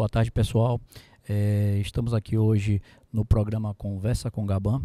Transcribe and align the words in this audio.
Boa 0.00 0.08
tarde, 0.08 0.30
pessoal. 0.30 0.80
É, 1.28 1.76
estamos 1.78 2.14
aqui 2.14 2.38
hoje 2.38 2.80
no 3.12 3.22
programa 3.22 3.74
Conversa 3.74 4.30
com 4.30 4.46
Gaban 4.46 4.82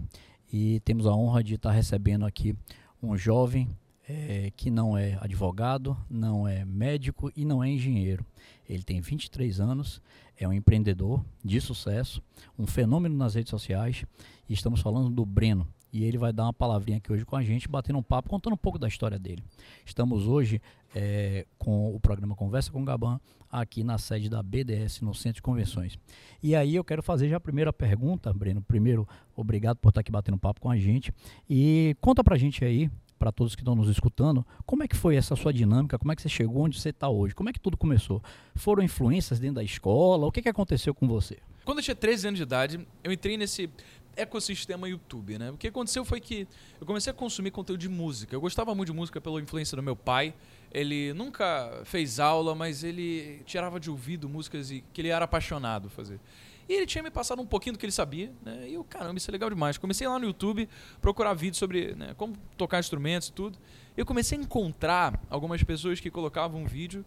e 0.51 0.81
temos 0.81 1.07
a 1.07 1.13
honra 1.15 1.41
de 1.41 1.53
estar 1.53 1.71
recebendo 1.71 2.25
aqui 2.25 2.53
um 3.01 3.15
jovem 3.15 3.69
é, 4.09 4.51
que 4.57 4.69
não 4.69 4.97
é 4.97 5.17
advogado, 5.21 5.95
não 6.09 6.45
é 6.45 6.65
médico 6.65 7.31
e 7.33 7.45
não 7.45 7.63
é 7.63 7.69
engenheiro. 7.69 8.25
Ele 8.67 8.83
tem 8.83 8.99
23 8.99 9.61
anos, 9.61 10.01
é 10.37 10.45
um 10.45 10.51
empreendedor 10.51 11.23
de 11.41 11.61
sucesso, 11.61 12.21
um 12.59 12.67
fenômeno 12.67 13.15
nas 13.15 13.35
redes 13.35 13.51
sociais 13.51 14.03
e 14.49 14.53
estamos 14.53 14.81
falando 14.81 15.09
do 15.09 15.25
Breno 15.25 15.65
e 15.93 16.03
ele 16.03 16.17
vai 16.17 16.33
dar 16.33 16.43
uma 16.43 16.53
palavrinha 16.53 16.97
aqui 16.97 17.09
hoje 17.09 17.23
com 17.23 17.37
a 17.37 17.41
gente, 17.41 17.69
batendo 17.69 17.97
um 17.97 18.03
papo, 18.03 18.27
contando 18.27 18.51
um 18.51 18.57
pouco 18.57 18.77
da 18.77 18.85
história 18.85 19.17
dele. 19.17 19.41
Estamos 19.85 20.27
hoje 20.27 20.61
é, 20.95 21.45
com 21.57 21.93
o 21.93 21.99
programa 21.99 22.35
Conversa 22.35 22.71
com 22.71 22.85
Gaban, 22.85 23.19
aqui 23.51 23.83
na 23.83 23.97
sede 23.97 24.29
da 24.29 24.41
BDS, 24.41 25.01
no 25.01 25.13
Centro 25.13 25.35
de 25.35 25.41
Convenções. 25.41 25.99
E 26.41 26.55
aí 26.55 26.73
eu 26.73 26.83
quero 26.85 27.03
fazer 27.03 27.27
já 27.27 27.35
a 27.35 27.39
primeira 27.39 27.73
pergunta, 27.73 28.33
Breno. 28.33 28.61
Primeiro, 28.61 29.05
obrigado 29.35 29.77
por 29.77 29.89
estar 29.89 29.99
aqui 29.99 30.11
batendo 30.11 30.37
papo 30.37 30.61
com 30.61 30.69
a 30.69 30.77
gente. 30.77 31.13
E 31.49 31.97
conta 31.99 32.23
pra 32.23 32.37
gente 32.37 32.63
aí, 32.63 32.89
para 33.19 33.31
todos 33.31 33.55
que 33.55 33.61
estão 33.61 33.75
nos 33.75 33.89
escutando, 33.89 34.45
como 34.65 34.83
é 34.83 34.87
que 34.87 34.95
foi 34.95 35.17
essa 35.17 35.35
sua 35.35 35.51
dinâmica? 35.51 35.99
Como 35.99 36.11
é 36.13 36.15
que 36.15 36.21
você 36.21 36.29
chegou 36.29 36.63
onde 36.63 36.79
você 36.79 36.89
está 36.89 37.09
hoje? 37.09 37.35
Como 37.35 37.49
é 37.49 37.53
que 37.53 37.59
tudo 37.59 37.75
começou? 37.75 38.23
Foram 38.55 38.81
influências 38.81 39.37
dentro 39.37 39.55
da 39.55 39.63
escola? 39.63 40.25
O 40.25 40.31
que, 40.31 40.41
que 40.41 40.49
aconteceu 40.49 40.95
com 40.95 41.07
você? 41.07 41.37
Quando 41.65 41.79
eu 41.79 41.83
tinha 41.83 41.95
13 41.95 42.27
anos 42.27 42.37
de 42.37 42.43
idade, 42.43 42.87
eu 43.03 43.11
entrei 43.11 43.35
nesse 43.35 43.69
ecossistema 44.15 44.87
YouTube, 44.87 45.37
né? 45.37 45.51
O 45.51 45.57
que 45.57 45.67
aconteceu 45.67 46.05
foi 46.05 46.21
que 46.21 46.47
eu 46.79 46.87
comecei 46.87 47.11
a 47.11 47.13
consumir 47.13 47.51
conteúdo 47.51 47.79
de 47.79 47.89
música. 47.89 48.35
Eu 48.35 48.41
gostava 48.41 48.73
muito 48.73 48.91
de 48.91 48.95
música 48.95 49.19
pela 49.19 49.41
influência 49.41 49.75
do 49.75 49.83
meu 49.83 49.95
pai. 49.95 50.33
Ele 50.75 51.13
nunca 51.13 51.81
fez 51.85 52.19
aula, 52.19 52.53
mas 52.53 52.83
ele 52.83 53.41
tirava 53.45 53.79
de 53.79 53.89
ouvido 53.89 54.27
músicas 54.27 54.71
e 54.71 54.83
que 54.91 54.99
ele 54.99 55.07
era 55.07 55.23
apaixonado 55.23 55.89
fazer. 55.89 56.19
E 56.67 56.73
ele 56.73 56.85
tinha 56.85 57.01
me 57.01 57.09
passado 57.09 57.41
um 57.41 57.45
pouquinho 57.45 57.73
do 57.73 57.79
que 57.79 57.85
ele 57.85 57.93
sabia, 57.93 58.33
né? 58.43 58.67
E 58.67 58.73
eu, 58.73 58.83
caramba, 58.83 59.17
isso 59.17 59.29
é 59.29 59.31
legal 59.31 59.49
demais. 59.49 59.77
Comecei 59.77 60.05
lá 60.05 60.19
no 60.19 60.25
YouTube 60.25 60.67
procurar 60.99 61.33
vídeos 61.33 61.59
sobre 61.59 61.95
né, 61.95 62.13
como 62.17 62.35
tocar 62.57 62.79
instrumentos 62.79 63.29
e 63.29 63.31
tudo. 63.31 63.57
Eu 63.95 64.05
comecei 64.05 64.37
a 64.37 64.41
encontrar 64.41 65.23
algumas 65.29 65.63
pessoas 65.63 66.01
que 66.01 66.11
colocavam 66.11 66.63
um 66.63 66.65
vídeo 66.65 67.05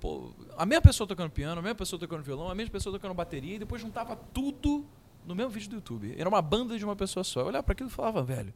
Pô, 0.00 0.32
a 0.56 0.66
mesma 0.66 0.82
pessoa 0.82 1.06
tocando 1.06 1.30
piano, 1.30 1.60
a 1.60 1.62
mesma 1.62 1.76
pessoa 1.76 2.00
tocando 2.00 2.24
violão, 2.24 2.50
a 2.50 2.54
mesma 2.56 2.72
pessoa 2.72 2.92
tocando 2.92 3.14
bateria, 3.14 3.54
e 3.54 3.58
depois 3.60 3.80
juntava 3.80 4.16
tudo 4.16 4.84
no 5.24 5.32
mesmo 5.32 5.50
vídeo 5.50 5.70
do 5.70 5.76
YouTube. 5.76 6.12
Era 6.18 6.28
uma 6.28 6.42
banda 6.42 6.76
de 6.76 6.84
uma 6.84 6.96
pessoa 6.96 7.22
só. 7.22 7.42
Eu 7.42 7.46
olhava 7.46 7.62
para 7.62 7.72
aquilo 7.72 7.88
e 7.88 7.92
falava, 7.92 8.20
velho, 8.20 8.52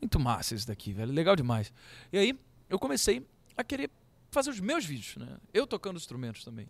muito 0.00 0.18
massa 0.18 0.56
isso 0.56 0.66
daqui, 0.66 0.92
velho, 0.92 1.12
legal 1.12 1.36
demais. 1.36 1.72
E 2.12 2.18
aí 2.18 2.40
eu 2.68 2.80
comecei 2.80 3.24
a 3.56 3.64
querer 3.64 3.90
fazer 4.30 4.50
os 4.50 4.60
meus 4.60 4.84
vídeos, 4.84 5.16
né? 5.16 5.38
Eu 5.52 5.66
tocando 5.66 5.96
instrumentos 5.96 6.44
também. 6.44 6.68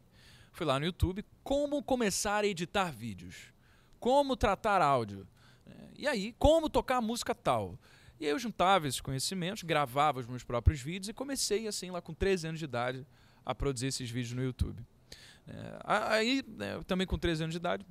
Fui 0.53 0.67
lá 0.67 0.79
no 0.79 0.87
YouTube, 0.87 1.25
como 1.45 1.83
começar 1.83 2.45
a 2.45 2.47
editar 2.47 2.91
vídeos, 2.91 3.53
como 3.99 4.37
tratar 4.37 4.83
áudio, 4.83 5.27
né? 5.65 5.91
e 5.97 6.09
aí 6.09 6.35
como 6.39 6.69
tocar 6.69 7.01
música 7.01 7.35
tal. 7.35 7.79
E 8.19 8.27
aí 8.27 8.31
eu 8.31 8.39
juntava 8.39 8.89
esses 8.89 9.01
conhecimentos, 9.01 9.63
gravava 9.63 10.21
os 10.21 10.27
meus 10.27 10.43
próprios 10.43 10.81
vídeos 10.81 11.09
e 11.09 11.13
comecei 11.13 11.67
assim 11.67 11.91
lá 11.91 12.03
com 12.03 12.13
13 12.13 12.49
anos 12.49 12.59
de 12.59 12.65
idade 12.65 13.07
a 13.45 13.55
produzir 13.55 13.87
esses 13.87 14.11
vídeos 14.11 14.33
no 14.33 14.43
YouTube. 14.43 14.85
É, 15.47 15.81
aí, 15.85 16.45
né, 16.47 16.81
também 16.87 17.07
com 17.07 17.19
13 17.19 17.45
anos 17.45 17.55
de 17.55 17.59
idade, 17.59 17.87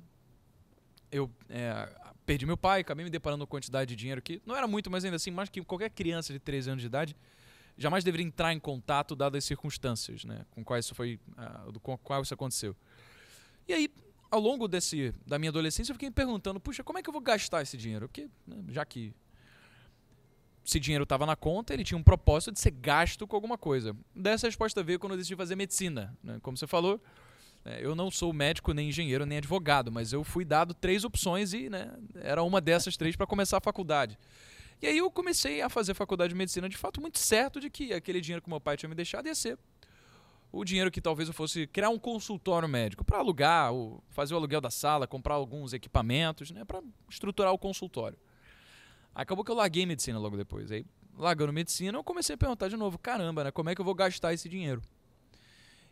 eu 1.10 1.30
é, 1.48 1.92
perdi 2.24 2.46
meu 2.46 2.56
pai, 2.56 2.82
acabei 2.82 3.04
me 3.04 3.10
deparando 3.10 3.44
com 3.46 3.50
quantidade 3.50 3.88
de 3.88 3.96
dinheiro 3.96 4.22
que 4.22 4.40
não 4.46 4.54
era 4.54 4.68
muito, 4.68 4.90
mas 4.90 5.04
ainda 5.04 5.16
assim, 5.16 5.30
mais 5.30 5.48
que 5.48 5.62
qualquer 5.64 5.90
criança 5.90 6.32
de 6.32 6.38
13 6.38 6.70
anos 6.70 6.80
de 6.82 6.86
idade, 6.86 7.16
jamais 7.76 8.04
deveria 8.04 8.26
entrar 8.26 8.52
em 8.52 8.60
contato 8.60 9.16
dadas 9.16 9.38
as 9.38 9.44
circunstâncias, 9.44 10.24
né, 10.24 10.44
com 10.50 10.64
quais 10.64 10.84
isso 10.84 10.94
foi, 10.94 11.18
uh, 11.36 11.80
com 11.80 11.96
qual 11.98 12.22
isso 12.22 12.34
aconteceu. 12.34 12.76
E 13.66 13.72
aí, 13.72 13.88
ao 14.30 14.40
longo 14.40 14.68
desse 14.68 15.12
da 15.26 15.38
minha 15.38 15.50
adolescência, 15.50 15.92
eu 15.92 15.94
fiquei 15.94 16.08
me 16.08 16.14
perguntando, 16.14 16.60
puxa, 16.60 16.84
como 16.84 16.98
é 16.98 17.02
que 17.02 17.08
eu 17.08 17.12
vou 17.12 17.22
gastar 17.22 17.62
esse 17.62 17.76
dinheiro? 17.76 18.08
Porque, 18.08 18.28
né, 18.46 18.56
já 18.68 18.84
que 18.84 19.12
esse 20.64 20.78
dinheiro 20.78 21.04
estava 21.04 21.26
na 21.26 21.34
conta, 21.34 21.72
ele 21.74 21.82
tinha 21.82 21.98
um 21.98 22.02
propósito 22.02 22.52
de 22.52 22.60
ser 22.60 22.70
gasto 22.70 23.26
com 23.26 23.34
alguma 23.34 23.58
coisa. 23.58 23.96
Dessa 24.14 24.46
resposta 24.46 24.82
veio 24.82 24.98
quando 24.98 25.12
eu 25.12 25.18
decidi 25.18 25.34
fazer 25.34 25.56
medicina, 25.56 26.16
né? 26.22 26.38
Como 26.42 26.56
você 26.56 26.66
falou, 26.66 27.02
é, 27.64 27.84
eu 27.84 27.94
não 27.94 28.10
sou 28.10 28.32
médico, 28.32 28.72
nem 28.72 28.88
engenheiro, 28.88 29.26
nem 29.26 29.38
advogado, 29.38 29.90
mas 29.90 30.12
eu 30.12 30.24
fui 30.24 30.44
dado 30.44 30.72
três 30.72 31.04
opções 31.04 31.52
e 31.52 31.68
né, 31.68 31.92
era 32.14 32.42
uma 32.42 32.60
dessas 32.60 32.96
três 32.96 33.16
para 33.16 33.26
começar 33.26 33.58
a 33.58 33.60
faculdade. 33.60 34.18
E 34.80 34.86
aí 34.86 34.98
eu 34.98 35.10
comecei 35.10 35.60
a 35.60 35.68
fazer 35.68 35.94
faculdade 35.94 36.30
de 36.30 36.34
medicina 36.34 36.68
de 36.68 36.76
fato 36.76 37.00
muito 37.00 37.18
certo 37.18 37.60
de 37.60 37.68
que 37.68 37.92
aquele 37.92 38.20
dinheiro 38.20 38.42
que 38.42 38.48
meu 38.48 38.60
pai 38.60 38.76
tinha 38.76 38.88
me 38.88 38.94
deixado 38.94 39.26
ia 39.26 39.34
ser 39.34 39.58
o 40.52 40.64
dinheiro 40.64 40.90
que 40.90 41.00
talvez 41.00 41.28
eu 41.28 41.34
fosse 41.34 41.66
criar 41.66 41.90
um 41.90 41.98
consultório 41.98 42.68
médico 42.68 43.04
para 43.04 43.18
alugar, 43.18 43.70
fazer 44.08 44.34
o 44.34 44.36
aluguel 44.36 44.60
da 44.60 44.70
sala, 44.70 45.06
comprar 45.06 45.34
alguns 45.34 45.72
equipamentos, 45.72 46.50
né, 46.50 46.64
para 46.64 46.82
estruturar 47.08 47.52
o 47.52 47.58
consultório. 47.58 48.18
Acabou 49.14 49.44
que 49.44 49.50
eu 49.50 49.54
larguei 49.54 49.86
medicina 49.86 50.18
logo 50.18 50.36
depois. 50.36 50.70
Aí, 50.70 50.84
largando 51.16 51.52
medicina, 51.52 51.98
eu 51.98 52.04
comecei 52.04 52.34
a 52.34 52.38
perguntar 52.38 52.68
de 52.68 52.76
novo: 52.76 52.98
caramba, 52.98 53.44
né, 53.44 53.50
como 53.50 53.70
é 53.70 53.74
que 53.74 53.80
eu 53.80 53.84
vou 53.84 53.94
gastar 53.94 54.32
esse 54.32 54.48
dinheiro? 54.48 54.82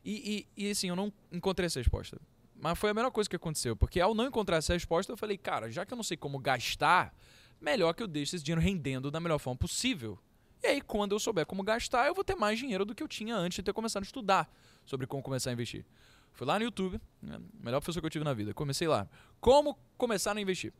E, 0.05 0.47
e, 0.57 0.65
e 0.65 0.71
assim, 0.71 0.89
eu 0.89 0.97
não 0.97 1.13
encontrei 1.31 1.67
essa 1.67 1.81
resposta. 1.81 2.21
Mas 2.61 2.79
foi 2.79 2.91
a 2.91 2.95
melhor 2.95 3.11
coisa 3.11 3.31
que 3.31 3.37
aconteceu, 3.37 3.77
porque 3.77 4.01
ao 4.01 4.15
não 4.15 4.27
encontrar 4.27 4.57
essa 4.57 4.73
resposta, 4.73 5.13
eu 5.13 5.17
falei, 5.17 5.37
cara, 5.37 5.71
já 5.71 5.87
que 5.87 5.93
eu 5.93 5.97
não 5.97 6.03
sei 6.03 6.17
como 6.17 6.39
gastar, 6.39 7.15
melhor 7.61 7.93
que 7.95 8.03
eu 8.03 8.07
deixe 8.07 8.37
esse 8.37 8.45
dinheiro 8.45 8.61
rendendo 8.61 9.11
da 9.11 9.21
melhor 9.21 9.39
forma 9.39 9.57
possível. 9.59 10.19
E 10.63 10.67
aí, 10.67 10.81
quando 10.81 11.13
eu 11.13 11.19
souber 11.19 11.47
como 11.47 11.63
gastar, 11.63 12.07
eu 12.07 12.15
vou 12.15 12.25
ter 12.25 12.35
mais 12.35 12.59
dinheiro 12.59 12.85
do 12.85 12.95
que 12.95 13.03
eu 13.03 13.09
tinha 13.09 13.37
antes 13.37 13.57
de 13.57 13.63
ter 13.63 13.73
começado 13.73 14.03
a 14.03 14.07
estudar 14.07 14.53
sobre 14.85 15.07
como 15.07 15.23
começar 15.23 15.51
a 15.51 15.53
investir. 15.53 15.85
Fui 16.33 16.47
lá 16.47 16.59
no 16.59 16.65
YouTube, 16.65 17.01
né, 17.23 17.41
melhor 17.61 17.81
professor 17.81 18.01
que 18.01 18.07
eu 18.07 18.11
tive 18.11 18.25
na 18.25 18.35
vida. 18.35 18.53
Comecei 18.55 18.87
lá. 18.89 19.09
Como 19.41 19.79
começar 19.97 20.37
a 20.37 20.41
investir? 20.41 20.73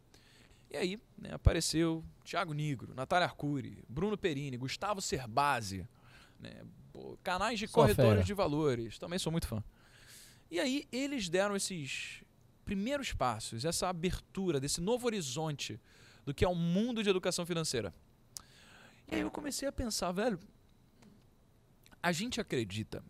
E 0.71 0.77
aí, 0.77 1.01
né, 1.17 1.33
apareceu 1.33 2.05
Thiago 2.25 2.53
Nigro, 2.53 2.95
Natália 2.95 3.27
Arcuri, 3.27 3.83
Bruno 3.89 4.19
Perini, 4.19 4.57
Gustavo 4.57 5.01
Cerbasi, 5.01 5.87
né, 6.39 6.63
canais 7.23 7.59
de 7.59 7.67
Só 7.67 7.75
corretores 7.75 8.11
fera. 8.11 8.25
de 8.25 8.35
valores, 8.35 8.99
também 8.99 9.19
sou 9.19 9.33
muito 9.33 9.47
fã. 9.47 9.63
E 10.51 10.59
aí 10.59 10.87
eles 10.91 11.29
deram 11.29 11.57
esses 11.57 12.23
primeiros 12.65 13.13
passos, 13.13 13.65
essa 13.65 13.89
abertura 13.89 14.61
desse 14.61 14.81
novo 14.81 15.07
horizonte 15.07 15.81
do 16.29 16.35
que 16.35 16.45
é 16.45 16.49
o 16.49 16.55
mundo 16.55 17.03
de 17.03 17.09
educação 17.09 17.47
financeira. 17.47 17.91
E 19.11 19.15
aí 19.15 19.23
eu 19.23 19.31
comecei 19.31 19.67
a 19.67 19.73
pensar, 19.73 20.13
velho, 20.13 20.39
a 22.03 22.13
gente 22.13 22.39
acredita 22.39 23.03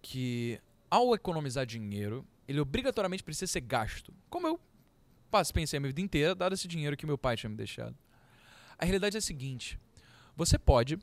que 0.00 0.60
ao 0.88 1.16
economizar 1.16 1.66
dinheiro, 1.66 2.24
ele 2.46 2.60
obrigatoriamente 2.60 3.24
precisa 3.24 3.50
ser 3.50 3.60
gasto. 3.60 4.14
Como 4.30 4.46
eu 4.46 4.60
pensei 5.52 5.78
a 5.78 5.80
minha 5.80 5.88
vida 5.88 6.00
inteira, 6.00 6.32
dado 6.32 6.54
esse 6.54 6.68
dinheiro 6.68 6.96
que 6.96 7.04
meu 7.04 7.18
pai 7.18 7.36
tinha 7.36 7.50
me 7.50 7.56
deixado. 7.56 7.98
A 8.78 8.84
realidade 8.84 9.16
é 9.16 9.18
a 9.18 9.20
seguinte: 9.20 9.76
você 10.36 10.56
pode 10.56 10.96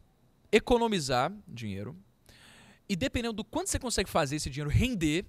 economizar 0.54 1.34
dinheiro. 1.46 1.98
E 2.88 2.96
dependendo 2.96 3.34
do 3.34 3.44
quanto 3.44 3.70
você 3.70 3.78
consegue 3.78 4.10
fazer 4.10 4.38
esse 4.38 4.50
dinheiro 4.50 4.70
render, 4.70 5.26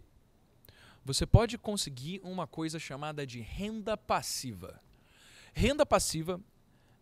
você 1.04 1.26
pode 1.26 1.58
conseguir 1.58 2.20
uma 2.22 2.46
coisa 2.46 2.78
chamada 2.78 3.26
de 3.26 3.40
renda 3.40 3.96
passiva. 3.96 4.80
Renda 5.58 5.86
passiva 5.86 6.38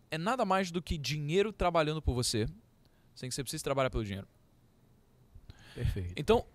é 0.09 0.17
nada 0.17 0.45
mais 0.45 0.71
do 0.71 0.81
que 0.81 0.97
dinheiro 0.97 1.51
trabalhando 1.51 2.01
por 2.01 2.13
você, 2.13 2.47
sem 3.13 3.27
que 3.27 3.35
você 3.35 3.43
precise 3.43 3.61
trabalhar 3.61 3.89
pelo 3.89 4.05
dinheiro. 4.05 4.25
Perfeito. 5.73 6.13
Então, 6.15 6.45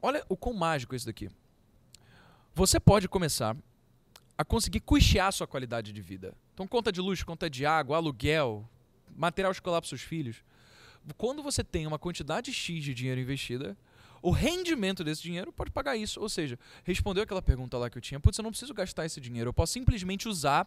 olha 0.00 0.24
o 0.26 0.36
quão 0.38 0.54
mágico 0.54 0.94
é 0.94 0.96
isso 0.96 1.04
daqui. 1.04 1.28
Você 2.54 2.80
pode 2.80 3.06
começar 3.08 3.54
a 4.38 4.42
conseguir 4.42 4.80
custear 4.80 5.28
a 5.28 5.32
sua 5.32 5.46
qualidade 5.46 5.92
de 5.92 6.00
vida. 6.00 6.34
Então, 6.54 6.66
conta 6.66 6.90
de 6.90 7.00
luz, 7.02 7.22
conta 7.22 7.50
de 7.50 7.66
água, 7.66 7.98
aluguel, 7.98 8.66
material 9.14 9.52
escolar 9.52 9.82
para 9.82 9.88
seus 9.90 10.00
filhos 10.00 10.42
quando 11.16 11.42
você 11.42 11.64
tem 11.64 11.86
uma 11.86 11.98
quantidade 11.98 12.52
X 12.52 12.82
de 12.82 12.94
dinheiro 12.94 13.20
investida, 13.20 13.76
o 14.20 14.30
rendimento 14.30 15.04
desse 15.04 15.22
dinheiro 15.22 15.52
pode 15.52 15.70
pagar 15.70 15.96
isso. 15.96 16.20
Ou 16.20 16.28
seja, 16.28 16.58
respondeu 16.84 17.22
aquela 17.22 17.42
pergunta 17.42 17.78
lá 17.78 17.88
que 17.88 17.96
eu 17.96 18.02
tinha, 18.02 18.18
putz, 18.18 18.38
eu 18.38 18.42
não 18.42 18.50
preciso 18.50 18.74
gastar 18.74 19.06
esse 19.06 19.20
dinheiro, 19.20 19.48
eu 19.48 19.54
posso 19.54 19.72
simplesmente 19.72 20.28
usar 20.28 20.66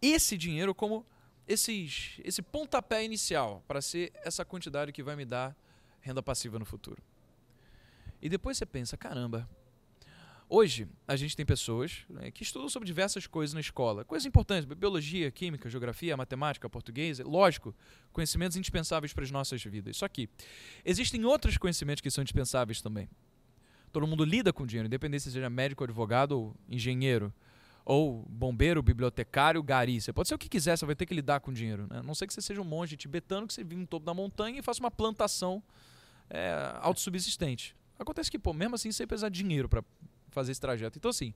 esse 0.00 0.36
dinheiro 0.36 0.74
como 0.74 1.06
esses, 1.46 2.20
esse 2.24 2.42
pontapé 2.42 3.04
inicial 3.04 3.62
para 3.66 3.80
ser 3.82 4.12
essa 4.24 4.44
quantidade 4.44 4.92
que 4.92 5.02
vai 5.02 5.16
me 5.16 5.24
dar 5.24 5.56
renda 6.00 6.22
passiva 6.22 6.58
no 6.58 6.64
futuro. 6.64 7.02
E 8.22 8.28
depois 8.28 8.56
você 8.56 8.66
pensa, 8.66 8.96
caramba, 8.96 9.48
Hoje, 10.52 10.88
a 11.06 11.14
gente 11.14 11.36
tem 11.36 11.46
pessoas 11.46 12.04
né, 12.08 12.32
que 12.32 12.42
estudam 12.42 12.68
sobre 12.68 12.84
diversas 12.84 13.24
coisas 13.24 13.54
na 13.54 13.60
escola. 13.60 14.04
Coisas 14.04 14.26
importantes, 14.26 14.64
biologia, 14.64 15.30
química, 15.30 15.70
geografia, 15.70 16.16
matemática, 16.16 16.68
português, 16.68 17.20
lógico, 17.20 17.72
conhecimentos 18.12 18.56
indispensáveis 18.56 19.12
para 19.12 19.22
as 19.22 19.30
nossas 19.30 19.62
vidas. 19.62 19.96
Só 19.96 20.08
que 20.08 20.28
existem 20.84 21.24
outros 21.24 21.56
conhecimentos 21.56 22.00
que 22.00 22.10
são 22.10 22.22
indispensáveis 22.22 22.82
também. 22.82 23.08
Todo 23.92 24.08
mundo 24.08 24.24
lida 24.24 24.52
com 24.52 24.66
dinheiro, 24.66 24.88
independente 24.88 25.22
se 25.22 25.30
seja 25.30 25.48
médico, 25.48 25.84
advogado 25.84 26.32
ou 26.32 26.56
engenheiro, 26.68 27.32
ou 27.84 28.24
bombeiro, 28.28 28.82
bibliotecário, 28.82 29.62
gari. 29.62 30.00
Você 30.00 30.12
pode 30.12 30.28
ser 30.28 30.34
o 30.34 30.38
que 30.38 30.48
quiser, 30.48 30.76
você 30.76 30.86
vai 30.86 30.94
ter 30.94 31.06
que 31.06 31.14
lidar 31.14 31.40
com 31.40 31.52
dinheiro. 31.52 31.86
Né? 31.90 31.98
A 31.98 32.02
não 32.02 32.14
sei 32.14 32.26
que 32.26 32.34
você 32.34 32.40
seja 32.40 32.60
um 32.60 32.64
monge 32.64 32.96
tibetano 32.96 33.46
que 33.46 33.54
você 33.54 33.64
vive 33.64 33.80
no 33.80 33.86
topo 33.86 34.04
da 34.06 34.14
montanha 34.14 34.58
e 34.58 34.62
faça 34.62 34.80
uma 34.80 34.90
plantação 34.90 35.62
é, 36.28 36.74
autossubsistente. 36.80 37.74
Acontece 37.98 38.30
que, 38.30 38.38
pô, 38.38 38.52
mesmo 38.52 38.74
assim, 38.74 38.90
você 38.92 39.06
precisa 39.06 39.30
de 39.30 39.42
dinheiro 39.42 39.68
para 39.68 39.84
fazer 40.30 40.52
esse 40.52 40.60
trajeto. 40.60 40.98
Então, 40.98 41.10
assim, 41.10 41.34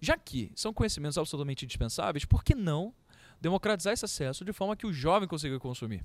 já 0.00 0.16
que 0.16 0.50
são 0.54 0.72
conhecimentos 0.72 1.18
absolutamente 1.18 1.64
indispensáveis, 1.64 2.24
por 2.24 2.42
que 2.44 2.54
não 2.54 2.94
democratizar 3.40 3.92
esse 3.92 4.04
acesso 4.04 4.44
de 4.44 4.52
forma 4.52 4.76
que 4.76 4.86
o 4.86 4.92
jovem 4.92 5.28
consiga 5.28 5.58
consumir? 5.58 6.04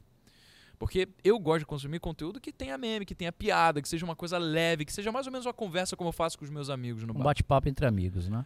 Porque 0.77 1.09
eu 1.23 1.37
gosto 1.37 1.59
de 1.59 1.65
consumir 1.65 1.99
conteúdo 1.99 2.39
que 2.39 2.53
tenha 2.53 2.77
meme, 2.77 3.05
que 3.05 3.13
tenha 3.13 3.31
piada, 3.33 3.81
que 3.81 3.87
seja 3.87 4.05
uma 4.05 4.15
coisa 4.15 4.37
leve, 4.37 4.85
que 4.85 4.93
seja 4.93 5.11
mais 5.11 5.27
ou 5.27 5.31
menos 5.31 5.45
uma 5.45 5.53
conversa 5.53 5.95
como 5.97 6.07
eu 6.07 6.13
faço 6.13 6.37
com 6.37 6.45
os 6.45 6.49
meus 6.49 6.69
amigos 6.69 7.03
no 7.03 7.11
Um 7.11 7.17
bar. 7.17 7.25
bate-papo 7.25 7.67
entre 7.67 7.85
amigos, 7.85 8.29
né? 8.29 8.45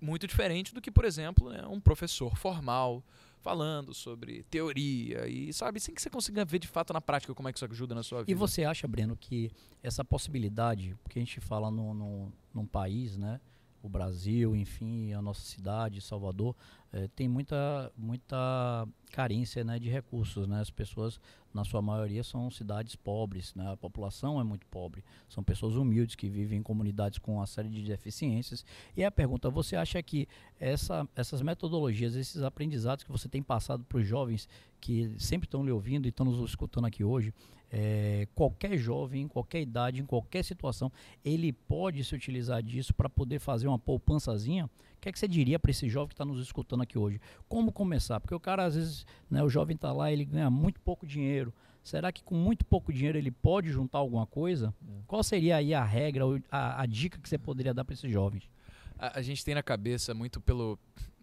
Muito 0.00 0.26
diferente 0.26 0.74
do 0.74 0.80
que, 0.80 0.90
por 0.90 1.04
exemplo, 1.04 1.50
né, 1.50 1.66
um 1.66 1.80
professor 1.80 2.36
formal 2.36 3.02
falando 3.40 3.94
sobre 3.94 4.42
teoria 4.44 5.26
e, 5.28 5.52
sabe, 5.52 5.80
sem 5.80 5.94
que 5.94 6.02
você 6.02 6.10
consiga 6.10 6.44
ver 6.44 6.58
de 6.58 6.68
fato 6.68 6.92
na 6.92 7.00
prática 7.00 7.34
como 7.34 7.48
é 7.48 7.52
que 7.52 7.58
isso 7.58 7.64
ajuda 7.64 7.94
na 7.94 8.02
sua 8.02 8.20
vida. 8.20 8.30
E 8.30 8.34
você 8.34 8.64
acha, 8.64 8.86
Breno, 8.86 9.16
que 9.16 9.50
essa 9.82 10.04
possibilidade, 10.04 10.96
porque 11.02 11.18
a 11.18 11.22
gente 11.22 11.40
fala 11.40 11.70
no, 11.70 11.94
no, 11.94 12.32
num 12.52 12.66
país, 12.66 13.16
né? 13.16 13.40
O 13.82 13.88
Brasil, 13.88 14.56
enfim, 14.56 15.12
a 15.12 15.22
nossa 15.22 15.42
cidade, 15.42 16.00
Salvador, 16.00 16.54
eh, 16.92 17.08
tem 17.14 17.28
muita, 17.28 17.92
muita 17.96 18.88
carência 19.12 19.62
né, 19.62 19.78
de 19.78 19.88
recursos. 19.88 20.46
Né? 20.48 20.60
As 20.60 20.70
pessoas, 20.70 21.20
na 21.52 21.64
sua 21.64 21.80
maioria, 21.80 22.24
são 22.24 22.50
cidades 22.50 22.96
pobres, 22.96 23.54
né? 23.54 23.72
a 23.72 23.76
população 23.76 24.40
é 24.40 24.44
muito 24.44 24.66
pobre. 24.66 25.04
São 25.28 25.44
pessoas 25.44 25.74
humildes 25.74 26.16
que 26.16 26.28
vivem 26.28 26.58
em 26.58 26.62
comunidades 26.62 27.18
com 27.18 27.36
uma 27.36 27.46
série 27.46 27.68
de 27.68 27.82
deficiências. 27.82 28.64
E 28.96 29.04
a 29.04 29.10
pergunta, 29.10 29.48
você 29.50 29.76
acha 29.76 30.02
que 30.02 30.26
essa, 30.58 31.08
essas 31.14 31.40
metodologias, 31.42 32.16
esses 32.16 32.42
aprendizados 32.42 33.04
que 33.04 33.12
você 33.12 33.28
tem 33.28 33.42
passado 33.42 33.84
para 33.84 33.98
os 33.98 34.06
jovens 34.06 34.48
que 34.80 35.14
sempre 35.18 35.46
estão 35.46 35.64
lhe 35.64 35.70
ouvindo 35.70 36.06
e 36.06 36.08
estão 36.08 36.26
nos 36.26 36.38
escutando 36.48 36.86
aqui 36.86 37.04
hoje, 37.04 37.32
é, 37.70 38.26
qualquer 38.34 38.76
jovem, 38.78 39.22
em 39.22 39.28
qualquer 39.28 39.60
idade, 39.60 40.00
em 40.00 40.06
qualquer 40.06 40.42
situação, 40.42 40.90
ele 41.24 41.52
pode 41.52 42.02
se 42.04 42.14
utilizar 42.14 42.62
disso 42.62 42.94
para 42.94 43.08
poder 43.08 43.38
fazer 43.38 43.68
uma 43.68 43.78
poupançazinha? 43.78 44.66
O 44.66 45.00
que, 45.00 45.08
é 45.08 45.12
que 45.12 45.18
você 45.18 45.28
diria 45.28 45.58
para 45.58 45.70
esse 45.70 45.88
jovem 45.88 46.08
que 46.08 46.14
está 46.14 46.24
nos 46.24 46.40
escutando 46.40 46.82
aqui 46.82 46.98
hoje? 46.98 47.20
Como 47.48 47.70
começar? 47.70 48.20
Porque 48.20 48.34
o 48.34 48.40
cara, 48.40 48.64
às 48.64 48.74
vezes, 48.74 49.06
né, 49.30 49.42
o 49.42 49.48
jovem 49.48 49.74
está 49.74 49.92
lá, 49.92 50.10
ele 50.10 50.24
ganha 50.24 50.50
muito 50.50 50.80
pouco 50.80 51.06
dinheiro. 51.06 51.52
Será 51.82 52.10
que 52.10 52.22
com 52.22 52.34
muito 52.34 52.64
pouco 52.64 52.92
dinheiro 52.92 53.16
ele 53.16 53.30
pode 53.30 53.70
juntar 53.70 53.98
alguma 53.98 54.26
coisa? 54.26 54.74
Qual 55.06 55.22
seria 55.22 55.56
aí 55.56 55.72
a 55.72 55.84
regra, 55.84 56.24
a, 56.50 56.82
a 56.82 56.86
dica 56.86 57.18
que 57.18 57.28
você 57.28 57.38
poderia 57.38 57.72
dar 57.72 57.84
para 57.84 57.94
esses 57.94 58.10
jovens? 58.10 58.50
A, 58.98 59.20
a, 59.20 59.22
gente 59.22 59.44
tem 59.44 59.54
na 59.54 59.62
cabeça 59.62 60.12
muito 60.12 60.40
pelo, 60.40 60.78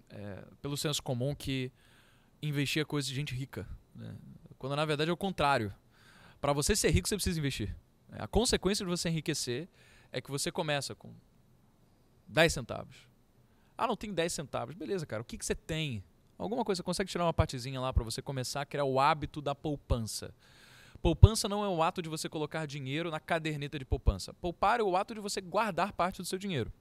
é, 0.10 0.44
pelo 0.62 0.78
senso 0.78 1.04
comum 1.04 1.36
que 1.36 1.72
investir 2.47 2.81
é 2.81 2.86
coisa 2.86 3.07
de 3.07 3.15
gente 3.15 3.33
rica. 3.33 3.68
Né? 3.94 4.15
Quando 4.57 4.75
na 4.75 4.86
verdade 4.86 5.09
é 5.09 5.13
o 5.13 5.18
contrário. 5.18 5.74
Para 6.39 6.53
você 6.53 6.75
ser 6.75 6.89
rico, 6.92 7.07
você 7.07 7.15
precisa 7.15 7.39
investir. 7.39 7.75
A 8.12 8.27
consequência 8.27 8.86
de 8.86 8.89
você 8.89 9.09
enriquecer 9.09 9.68
é 10.12 10.21
que 10.21 10.30
você 10.30 10.51
começa 10.51 10.95
com 10.95 11.13
10 12.27 12.53
centavos. 12.53 13.07
Ah, 13.77 13.88
não 13.88 13.95
tem 13.95 14.13
10 14.13 14.31
centavos. 14.31 14.75
Beleza, 14.75 15.06
cara. 15.06 15.21
O 15.21 15.25
que, 15.25 15.38
que 15.38 15.45
você 15.45 15.56
tem? 15.56 16.03
Alguma 16.38 16.63
coisa, 16.63 16.80
você 16.80 16.83
consegue 16.83 17.09
tirar 17.09 17.25
uma 17.25 17.33
partezinha 17.33 17.80
lá 17.80 17.92
para 17.94 18.03
você 18.03 18.21
começar 18.21 18.62
a 18.62 18.65
criar 18.65 18.86
o 18.86 19.00
hábito 19.00 19.42
da 19.42 19.56
poupança. 19.56 20.33
Poupança 21.01 21.47
não 21.47 21.63
é 21.63 21.68
o 21.68 21.83
ato 21.83 22.01
de 22.01 22.09
você 22.09 22.27
colocar 22.27 22.65
dinheiro 22.65 23.12
na 23.12 23.19
caderneta 23.19 23.77
de 23.77 23.86
poupança. 23.86 24.33
Poupar 24.33 24.80
é 24.80 24.83
o 24.83 24.97
ato 24.97 25.13
de 25.13 25.19
você 25.19 25.39
guardar 25.39 25.94
parte 25.94 26.21
do 26.21 26.25
seu 26.25 26.38
dinheiro. 26.38 26.71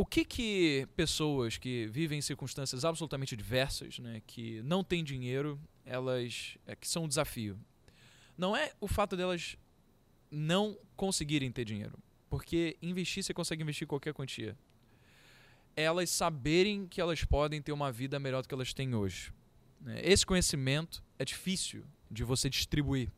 O 0.00 0.06
que 0.06 0.24
que 0.24 0.86
pessoas 0.94 1.58
que 1.58 1.88
vivem 1.88 2.20
em 2.20 2.22
circunstâncias 2.22 2.84
absolutamente 2.84 3.36
diversas, 3.36 3.98
né, 3.98 4.22
que 4.24 4.62
não 4.62 4.84
têm 4.84 5.02
dinheiro, 5.02 5.60
elas 5.84 6.56
é, 6.68 6.76
que 6.76 6.86
são 6.86 7.02
um 7.02 7.08
desafio? 7.08 7.58
Não 8.36 8.56
é 8.56 8.70
o 8.80 8.86
fato 8.86 9.16
delas 9.16 9.56
não 10.30 10.78
conseguirem 10.94 11.50
ter 11.50 11.64
dinheiro, 11.64 11.98
porque 12.30 12.76
investir 12.80 13.24
você 13.24 13.34
consegue 13.34 13.60
investir 13.60 13.88
qualquer 13.88 14.14
quantia. 14.14 14.56
Elas 15.74 16.10
saberem 16.10 16.86
que 16.86 17.00
elas 17.00 17.24
podem 17.24 17.60
ter 17.60 17.72
uma 17.72 17.90
vida 17.90 18.20
melhor 18.20 18.42
do 18.42 18.48
que 18.48 18.54
elas 18.54 18.72
têm 18.72 18.94
hoje. 18.94 19.32
Né? 19.80 20.00
Esse 20.04 20.24
conhecimento 20.24 21.02
é 21.18 21.24
difícil 21.24 21.84
de 22.08 22.22
você 22.22 22.48
distribuir 22.48 23.10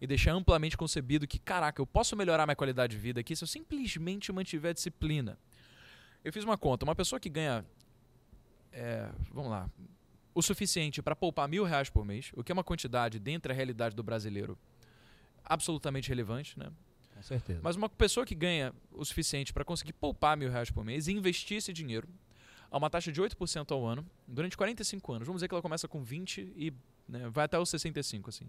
e 0.00 0.06
deixar 0.06 0.32
amplamente 0.32 0.74
concebido 0.74 1.26
que, 1.26 1.38
caraca, 1.38 1.82
eu 1.82 1.86
posso 1.86 2.16
melhorar 2.16 2.46
minha 2.46 2.56
qualidade 2.56 2.96
de 2.96 2.98
vida 2.98 3.20
aqui 3.20 3.36
se 3.36 3.44
eu 3.44 3.48
simplesmente 3.48 4.32
mantiver 4.32 4.70
a 4.70 4.74
disciplina. 4.74 5.38
Eu 6.24 6.32
fiz 6.32 6.44
uma 6.44 6.56
conta. 6.56 6.84
Uma 6.84 6.94
pessoa 6.94 7.18
que 7.18 7.28
ganha, 7.28 7.64
é, 8.72 9.10
vamos 9.32 9.50
lá, 9.50 9.70
o 10.34 10.42
suficiente 10.42 11.02
para 11.02 11.14
poupar 11.14 11.48
mil 11.48 11.64
reais 11.64 11.90
por 11.90 12.04
mês, 12.04 12.30
o 12.34 12.42
que 12.42 12.52
é 12.52 12.54
uma 12.54 12.64
quantidade 12.64 13.18
dentro 13.18 13.48
da 13.48 13.54
realidade 13.54 13.94
do 13.94 14.02
brasileiro 14.02 14.58
absolutamente 15.44 16.08
relevante, 16.08 16.58
né? 16.58 16.70
Com 17.14 17.22
certeza. 17.22 17.60
Mas 17.62 17.76
uma 17.76 17.88
pessoa 17.88 18.24
que 18.24 18.34
ganha 18.34 18.72
o 18.92 19.04
suficiente 19.04 19.52
para 19.52 19.64
conseguir 19.64 19.92
poupar 19.92 20.36
mil 20.36 20.50
reais 20.50 20.70
por 20.70 20.84
mês 20.84 21.08
e 21.08 21.12
investir 21.12 21.58
esse 21.58 21.72
dinheiro 21.72 22.08
a 22.70 22.78
uma 22.78 22.88
taxa 22.88 23.12
de 23.12 23.20
8% 23.20 23.70
ao 23.70 23.84
ano 23.84 24.04
durante 24.26 24.56
45 24.56 25.12
anos, 25.12 25.26
vamos 25.26 25.40
dizer 25.40 25.48
que 25.48 25.54
ela 25.54 25.62
começa 25.62 25.86
com 25.86 26.02
20 26.02 26.52
e 26.56 26.72
né, 27.06 27.28
vai 27.28 27.44
até 27.44 27.58
os 27.58 27.68
65, 27.68 28.30
assim. 28.30 28.48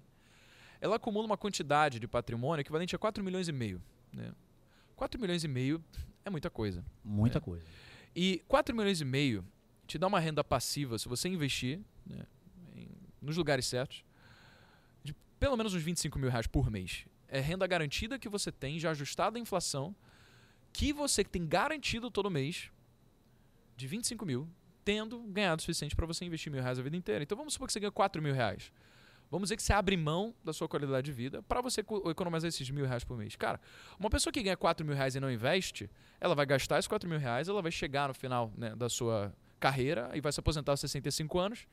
Ela 0.80 0.96
acumula 0.96 1.26
uma 1.26 1.38
quantidade 1.38 2.00
de 2.00 2.08
patrimônio 2.08 2.62
equivalente 2.62 2.96
a 2.96 3.00
4 3.00 3.24
milhões 3.24 3.48
e 3.48 3.52
meio. 3.52 3.82
Né? 4.12 4.34
4 4.96 5.20
milhões 5.20 5.44
e 5.44 5.48
meio 5.48 5.84
é 6.26 6.30
muita 6.30 6.50
coisa. 6.50 6.84
Muita 7.04 7.38
É. 7.38 7.42
coisa. 7.42 7.66
E 8.16 8.42
4 8.48 8.76
milhões 8.76 9.02
e 9.02 9.06
meio 9.06 9.46
te 9.88 9.98
dá 9.98 10.08
uma 10.08 10.20
renda 10.20 10.44
passiva 10.44 10.98
se 11.00 11.08
você 11.10 11.28
investir 11.28 11.80
né, 12.06 12.26
em- 12.76 12.90
nos 13.22 13.36
lugares 13.38 13.66
certos 13.66 14.04
de 15.04 15.14
pelo 15.40 15.58
menos 15.58 15.74
uns 15.74 15.82
25 15.82 16.18
mil 16.20 16.30
reais 16.30 16.48
por 16.48 16.70
mês. 16.70 17.06
É 17.28 17.40
renda 17.40 17.66
garantida 17.66 18.20
que 18.20 18.30
você 18.30 18.52
tem, 18.52 18.80
já 18.80 18.92
ajustada 18.92 19.38
à 19.38 19.42
inflação, 19.42 19.96
que 20.72 20.94
você 20.94 21.24
tem 21.24 21.46
garantido 21.48 22.10
todo 22.12 22.30
mês 22.30 22.70
de 23.76 23.88
25 23.88 24.26
mil, 24.26 24.48
tendo 24.86 25.20
ganhado 25.24 25.60
o 25.60 25.62
suficiente 25.64 25.96
para 25.96 26.06
você 26.06 26.26
investir 26.26 26.52
mil 26.52 26.62
reais 26.62 26.78
a 26.78 26.84
vida 26.84 26.96
inteira. 26.96 27.24
Então 27.24 27.38
vamos 27.38 27.54
supor 27.54 27.68
que 27.68 27.74
você 27.74 27.80
ganha 27.80 27.92
4 27.92 28.22
mil 28.22 28.34
reais. 28.34 28.72
Vamos 29.34 29.48
dizer 29.48 29.56
que 29.56 29.64
você 29.64 29.74
abre 29.74 29.98
mão 29.98 30.32
da 30.44 30.54
sua 30.54 30.68
qualidade 30.70 31.06
de 31.06 31.12
vida 31.12 31.42
para 31.42 31.60
você 31.60 31.82
co- 31.82 32.08
economizar 32.12 32.48
esses 32.48 32.70
mil 32.70 32.86
reais 32.86 33.04
por 33.04 33.18
mês. 33.18 33.36
Cara, 33.36 33.60
uma 34.00 34.08
pessoa 34.08 34.32
que 34.32 34.44
ganha 34.44 34.56
4 34.56 34.86
mil 34.86 34.96
reais 34.96 35.16
e 35.16 35.20
não 35.20 35.32
investe, 35.32 35.90
ela 36.22 36.36
vai 36.36 36.46
gastar 36.46 36.78
esses 36.78 36.88
4 36.88 37.10
mil 37.10 37.18
reais, 37.18 37.48
ela 37.50 37.60
vai 37.60 37.72
chegar 37.72 38.08
no 38.10 38.14
final 38.14 38.54
né, 38.56 38.76
da 38.76 38.88
sua 38.90 39.34
carreira 39.60 40.12
e 40.14 40.22
vai 40.22 40.32
se 40.32 40.40
aposentar 40.40 40.74
aos 40.74 40.80
65 40.82 41.40
anos, 41.40 41.66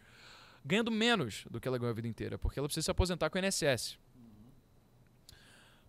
ganhando 0.65 0.91
menos 0.91 1.45
do 1.51 1.61
que 1.61 1.69
ela 1.69 1.77
ganhou 1.77 1.91
a 1.91 1.95
vida 1.95 2.09
inteira, 2.09 2.39
porque 2.39 2.59
ela 2.59 2.67
precisa 2.67 2.87
se 2.87 2.91
aposentar 2.91 3.29
com 3.29 3.39
o 3.39 3.45
INSS. 3.45 3.99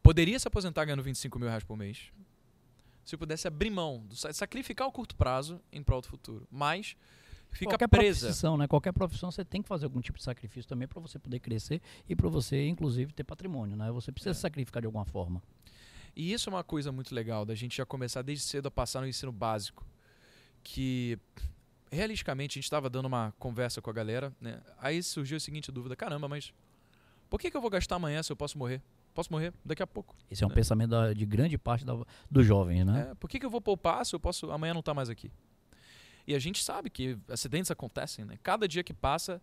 Poderia 0.04 0.38
se 0.40 0.48
aposentar 0.50 0.84
ganhando 0.84 1.04
25 1.04 1.40
mil 1.40 1.48
reais 1.48 1.64
por 1.64 1.78
mês, 1.78 2.12
se 3.06 3.16
pudesse 3.16 3.48
abrir 3.48 3.70
mão, 3.70 4.06
sacrificar 4.12 4.88
o 4.88 4.92
curto 4.92 5.16
prazo 5.16 5.62
em 5.72 5.82
prol 5.82 6.02
do 6.02 6.08
futuro. 6.10 6.46
Mas 6.52 6.98
fica 7.52 7.72
Qualquer 7.72 7.88
presa. 7.88 8.28
profissão, 8.28 8.58
né? 8.58 8.68
Qualquer 8.68 8.92
profissão 8.94 9.30
você 9.32 9.44
tem 9.46 9.62
que 9.62 9.68
fazer 9.68 9.86
algum 9.86 10.02
tipo 10.02 10.18
de 10.18 10.24
sacrifício 10.24 10.68
também 10.68 10.88
para 10.88 11.00
você 11.00 11.20
poder 11.20 11.40
crescer 11.40 11.82
e 12.10 12.16
para 12.16 12.28
você, 12.30 12.68
inclusive, 12.68 13.14
ter 13.14 13.24
patrimônio, 13.24 13.76
né? 13.78 13.92
Você 13.92 14.12
precisa 14.12 14.32
É. 14.32 14.34
se 14.34 14.40
sacrificar 14.42 14.82
de 14.82 14.86
alguma 14.88 15.06
forma. 15.06 15.42
E 16.16 16.34
isso 16.34 16.50
é 16.50 16.54
uma 16.54 16.64
coisa 16.64 16.92
muito 16.92 17.14
legal 17.16 17.46
da 17.46 17.56
gente 17.56 17.78
já 17.78 17.86
começar 17.86 18.22
desde 18.22 18.44
cedo 18.46 18.68
a 18.68 18.72
passar 18.72 19.02
no 19.02 19.08
ensino 19.08 19.32
básico. 19.32 19.86
Que 20.64 21.18
realisticamente 21.92 22.54
a 22.54 22.60
gente 22.60 22.66
estava 22.66 22.90
dando 22.90 23.06
uma 23.06 23.34
conversa 23.40 23.82
com 23.82 23.90
a 23.90 23.94
galera, 23.94 24.34
né? 24.40 24.62
Aí 24.78 25.02
surgiu 25.02 25.38
a 25.38 25.40
seguinte 25.40 25.72
dúvida: 25.72 25.96
caramba, 25.96 26.28
mas 26.28 26.54
por 27.30 27.40
que, 27.40 27.50
que 27.50 27.58
eu 27.58 27.62
vou 27.62 27.70
gastar 27.70 27.96
amanhã 27.96 28.22
se 28.22 28.32
eu 28.32 28.36
posso 28.36 28.58
morrer? 28.58 28.82
Posso 29.14 29.32
morrer 29.32 29.54
daqui 29.66 29.84
a 29.84 29.88
pouco. 29.88 30.16
Esse 30.30 30.44
é 30.44 30.48
um 30.48 30.52
É. 30.52 30.54
pensamento 30.54 30.90
da- 30.92 31.12
de 31.14 31.26
grande 31.26 31.58
parte 31.58 31.84
da, 31.84 31.94
dos 32.30 32.46
jovens, 32.46 32.86
né? 32.86 33.10
É, 33.12 33.16
por 33.16 33.30
que, 33.30 33.40
que 33.40 33.46
eu 33.46 33.50
vou 33.50 33.60
poupar 33.60 34.06
se 34.06 34.16
eu 34.16 34.20
posso 34.20 34.50
amanhã 34.52 34.74
não 34.74 34.80
estar 34.80 34.94
mais 34.94 35.10
aqui? 35.10 35.30
E 36.32 36.36
a 36.36 36.40
gente 36.40 36.64
sabe 36.64 36.90
que 36.90 37.18
acidentes 37.28 37.70
acontecem, 37.70 38.24
né? 38.24 38.40
Cada 38.42 38.66
dia 38.66 38.82
que 38.86 38.94
passa, 38.94 39.42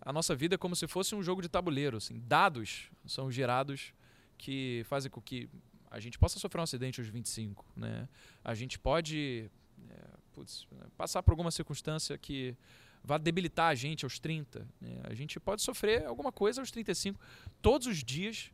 a 0.00 0.12
nossa 0.12 0.34
vida 0.34 0.56
é 0.56 0.58
como 0.58 0.74
se 0.74 0.88
fosse 0.88 1.14
um 1.14 1.22
jogo 1.22 1.40
de 1.40 1.48
tabuleiro. 1.48 1.98
Assim. 1.98 2.20
Dados 2.26 2.90
são 3.06 3.30
gerados 3.30 3.94
que 4.36 4.82
fazem 4.86 5.08
com 5.08 5.20
que 5.20 5.48
a 5.88 6.00
gente 6.00 6.18
possa 6.18 6.40
sofrer 6.40 6.60
um 6.60 6.64
acidente 6.64 7.00
aos 7.00 7.08
25, 7.08 7.64
né? 7.76 8.08
A 8.44 8.54
gente 8.56 8.76
pode 8.76 9.48
é, 9.88 10.08
putz, 10.32 10.66
passar 10.96 11.22
por 11.22 11.30
alguma 11.30 11.52
circunstância 11.52 12.18
que 12.18 12.56
vá 13.04 13.18
debilitar 13.18 13.68
a 13.68 13.74
gente 13.76 14.04
aos 14.04 14.18
30. 14.18 14.66
né? 14.80 15.00
A 15.04 15.14
gente 15.14 15.38
pode 15.38 15.62
sofrer 15.62 16.06
alguma 16.06 16.32
coisa 16.32 16.60
aos 16.60 16.72
35. 16.72 17.20
Todos 17.62 17.86
os 17.86 18.02
dias, 18.02 18.50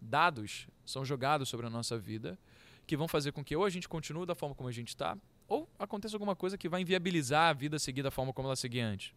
dados 0.00 0.68
são 0.84 1.04
jogados 1.04 1.48
sobre 1.48 1.66
a 1.66 1.70
nossa 1.70 1.98
vida 1.98 2.38
que 2.86 2.96
vão 2.96 3.08
fazer 3.08 3.32
com 3.32 3.42
que 3.42 3.56
ou 3.56 3.64
a 3.64 3.70
gente 3.70 3.88
continue 3.88 4.24
da 4.24 4.36
forma 4.36 4.54
como 4.54 4.68
a 4.68 4.72
gente 4.72 4.90
está, 4.90 5.18
ou 5.48 5.68
aconteça 5.78 6.14
alguma 6.16 6.34
coisa 6.34 6.58
que 6.58 6.68
vai 6.68 6.80
inviabilizar 6.80 7.50
a 7.50 7.52
vida 7.52 7.78
seguir 7.78 8.02
da 8.02 8.10
forma 8.10 8.32
como 8.32 8.48
ela 8.48 8.56
seguia 8.56 8.86
antes. 8.86 9.12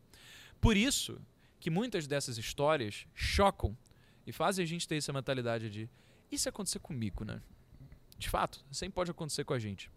Por 0.62 0.78
isso 0.78 1.20
que 1.60 1.70
muitas 1.70 2.08
dessas 2.08 2.38
histórias 2.38 3.06
chocam 3.14 3.78
e 4.26 4.32
fazem 4.32 4.64
a 4.64 4.68
gente 4.68 4.88
ter 4.88 4.98
essa 4.98 5.12
mentalidade 5.12 5.70
de 5.70 5.90
se 6.38 6.48
acontecer 6.48 6.80
comigo, 6.80 7.26
né? 7.26 7.42
De 8.18 8.30
fato, 8.30 8.64
sempre 8.72 8.94
pode 8.94 9.12
acontecer 9.12 9.44
com 9.44 9.54
a 9.54 9.60
gente. 9.60 9.90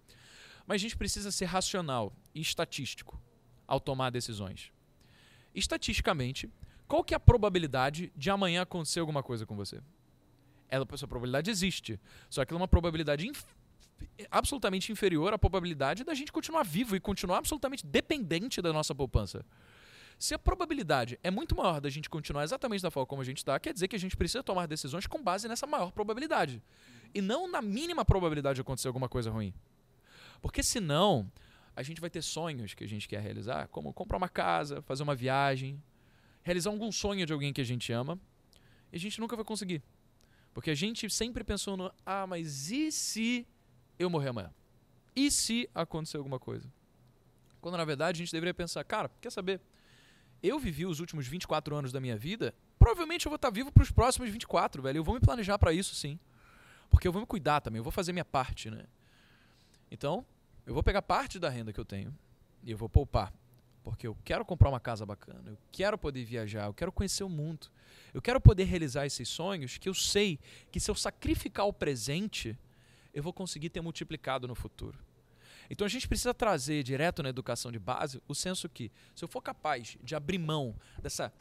Mas 0.67 0.77
a 0.77 0.79
gente 0.79 0.97
precisa 0.97 1.31
ser 1.31 1.47
racional 1.47 2.13
e 2.35 2.41
estatístico 2.41 3.21
ao 3.67 3.81
tomar 3.81 4.11
decisões. 4.11 4.73
Estatisticamente, 5.55 6.49
qual 6.87 7.05
que 7.05 7.15
é 7.15 7.17
a 7.17 7.21
probabilidade 7.21 8.13
de 8.17 8.31
amanhã 8.31 8.63
acontecer 8.63 9.01
alguma 9.01 9.23
coisa 9.23 9.45
com 9.45 9.57
você? 9.57 9.83
Ela, 10.69 10.87
essa 10.93 11.07
probabilidade 11.07 11.51
existe. 11.51 12.01
Só 12.31 12.45
que 12.45 12.53
ela 12.53 12.61
é 12.61 12.63
uma 12.63 12.69
probabilidade 12.69 13.27
absolutamente 14.31 14.93
inferior 14.93 15.33
à 15.33 15.39
probabilidade 15.39 16.05
da 16.05 16.15
gente 16.15 16.33
continuar 16.33 16.63
vivo 16.63 16.97
e 16.97 17.01
continuar 17.01 17.39
absolutamente 17.39 17.85
dependente 17.87 18.61
da 18.63 18.73
nossa 18.73 18.95
poupança. 18.95 19.45
Se 20.19 20.35
a 20.35 20.39
probabilidade 20.39 21.19
é 21.23 21.31
muito 21.31 21.57
maior 21.57 21.81
da 21.81 21.91
gente 21.91 22.09
continuar 22.09 22.45
exatamente 22.45 22.83
da 22.83 22.91
forma 22.91 23.07
como 23.07 23.23
a 23.23 23.25
gente 23.25 23.39
está, 23.39 23.59
quer 23.59 23.73
dizer 23.73 23.89
que 23.89 23.97
a 23.97 23.99
gente 23.99 24.17
precisa 24.17 24.43
tomar 24.43 24.67
decisões 24.67 25.07
com 25.07 25.23
base 25.23 25.49
nessa 25.49 25.67
maior 25.67 25.91
probabilidade. 25.91 26.63
E 27.15 27.21
não 27.21 27.51
na 27.51 27.61
mínima 27.61 28.05
probabilidade 28.05 28.57
de 28.57 28.61
acontecer 28.61 28.87
alguma 28.87 29.09
coisa 29.09 29.31
ruim. 29.31 29.53
Porque 30.41 30.63
senão, 30.63 31.31
a 31.75 31.83
gente 31.83 32.01
vai 32.01 32.11
ter 32.11 32.23
sonhos 32.23 32.75
que 32.75 32.85
a 32.85 32.89
gente 32.89 33.09
quer 33.09 33.21
realizar, 33.21 33.67
como 33.69 33.93
comprar 33.93 34.17
uma 34.17 34.29
casa, 34.29 34.81
fazer 34.83 35.03
uma 35.03 35.15
viagem, 35.15 35.83
realizar 36.43 36.71
algum 36.71 36.93
sonho 36.93 37.27
de 37.27 37.33
alguém 37.33 37.53
que 37.53 37.61
a 37.61 37.65
gente 37.65 37.93
ama, 37.93 38.19
e 38.93 38.97
a 38.97 39.01
gente 39.01 39.21
nunca 39.21 39.35
vai 39.35 39.45
conseguir. 39.45 39.83
Porque 40.53 40.71
a 40.71 40.75
gente 40.75 41.09
sempre 41.09 41.43
pensou 41.43 41.77
no, 41.77 41.93
ah, 42.05 42.27
mas 42.27 42.71
e 42.71 42.93
se 42.93 43.47
eu 43.99 44.11
morrer 44.11 44.29
amanhã? 44.29 44.51
E 45.15 45.31
se 45.31 45.69
acontecer 45.75 46.17
alguma 46.17 46.39
coisa? 46.39 46.67
Quando 47.61 47.77
na 47.77 47.85
verdade 47.85 48.17
a 48.17 48.21
gente 48.25 48.33
deveria 48.33 48.55
pensar, 48.55 48.83
cara, 48.85 49.11
quer 49.21 49.31
saber? 49.31 49.61
Eu 50.43 50.59
vivi 50.59 50.85
os 50.85 50.99
últimos 50.99 51.27
24 51.27 51.77
anos 51.77 51.93
da 51.93 52.01
minha 52.01 52.17
vida, 52.17 52.55
provavelmente 52.79 53.27
eu 53.27 53.31
vou 53.31 53.37
estar 53.37 53.51
vivo 53.51 53.71
para 53.71 53.83
os 53.83 53.91
próximos 53.91 54.29
24, 54.29 54.83
velho. 54.83 54.99
Eu 54.99 55.05
vou 55.05 55.15
me 55.15 55.21
planejar 55.21 55.59
para 55.59 55.73
isso 55.73 55.95
sim. 55.95 56.19
Porque 56.91 57.07
eu 57.07 57.13
vou 57.13 57.21
me 57.21 57.27
cuidar 57.27 57.61
também, 57.61 57.79
eu 57.79 57.85
vou 57.85 57.93
fazer 57.93 58.13
minha 58.13 58.25
parte, 58.25 58.71
né? 58.71 58.85
Então, 59.91 60.27
eu 60.67 60.75
vou 60.75 60.83
pegar 60.83 61.01
parte 61.03 61.39
da 61.39 61.49
renda 61.49 61.73
que 61.73 61.79
eu 61.79 61.85
tenho 61.85 62.13
e 62.63 62.71
eu 62.71 62.77
vou 62.77 62.89
poupar. 62.89 63.33
Porque 63.83 64.07
eu 64.07 64.17
quero 64.25 64.45
comprar 64.45 64.69
uma 64.69 64.81
casa 64.81 65.05
bacana, 65.05 65.43
eu 65.47 65.59
quero 65.73 65.99
poder 65.99 66.25
viajar, 66.25 66.67
eu 66.67 66.75
quero 66.75 66.93
conhecer 66.93 67.25
o 67.25 67.29
mundo. 67.29 67.69
Eu 68.15 68.21
quero 68.23 68.41
poder 68.41 68.65
realizar 68.65 69.07
esses 69.07 69.29
sonhos 69.29 69.79
que 69.79 69.89
eu 69.89 69.95
sei 69.95 70.39
que 70.71 70.79
se 70.79 70.91
eu 70.91 70.95
sacrificar 70.95 71.67
o 71.67 71.73
presente, 71.73 72.57
eu 73.13 73.23
vou 73.23 73.33
conseguir 73.33 73.71
ter 73.71 73.81
multiplicado 73.81 74.49
no 74.49 74.55
futuro. 74.55 74.99
Então 75.71 75.87
a 75.87 75.89
gente 75.89 76.09
precisa 76.09 76.35
trazer 76.35 76.83
direto 76.83 77.23
na 77.23 77.29
educação 77.29 77.73
de 77.73 77.79
base 77.79 78.21
o 78.29 78.35
senso 78.35 78.69
que, 78.69 78.91
se 79.15 79.25
eu 79.25 79.29
for 79.29 79.41
capaz 79.41 79.97
de 80.03 80.15
abrir 80.15 80.39
mão 80.39 80.75
dessa 81.01 81.33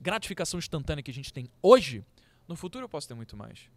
gratificação 0.00 0.58
instantânea 0.58 1.02
que 1.02 1.10
a 1.10 1.14
gente 1.14 1.32
tem 1.32 1.48
hoje, 1.62 2.04
no 2.46 2.56
futuro 2.56 2.84
eu 2.84 2.88
posso 2.88 3.08
ter 3.08 3.14
muito 3.14 3.36
mais. 3.36 3.70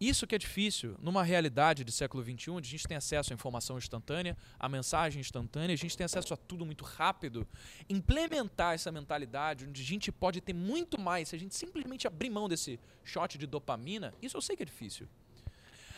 Isso 0.00 0.28
que 0.28 0.34
é 0.34 0.38
difícil 0.38 0.96
numa 1.00 1.24
realidade 1.24 1.82
do 1.82 1.90
século 1.90 2.22
XXI, 2.22 2.50
onde 2.50 2.68
a 2.68 2.70
gente 2.70 2.86
tem 2.86 2.96
acesso 2.96 3.32
à 3.32 3.34
informação 3.34 3.76
instantânea, 3.76 4.36
à 4.56 4.68
mensagem 4.68 5.20
instantânea, 5.20 5.74
a 5.74 5.76
gente 5.76 5.96
tem 5.96 6.04
acesso 6.04 6.32
a 6.32 6.36
tudo 6.36 6.64
muito 6.64 6.84
rápido. 6.84 7.46
Implementar 7.88 8.74
essa 8.74 8.92
mentalidade 8.92 9.66
onde 9.66 9.82
a 9.82 9.84
gente 9.84 10.12
pode 10.12 10.40
ter 10.40 10.52
muito 10.52 11.00
mais 11.00 11.30
se 11.30 11.36
a 11.36 11.38
gente 11.38 11.56
simplesmente 11.56 12.06
abrir 12.06 12.30
mão 12.30 12.48
desse 12.48 12.78
shot 13.02 13.36
de 13.36 13.46
dopamina, 13.46 14.14
isso 14.22 14.36
eu 14.36 14.40
sei 14.40 14.56
que 14.56 14.62
é 14.62 14.66
difícil. 14.66 15.08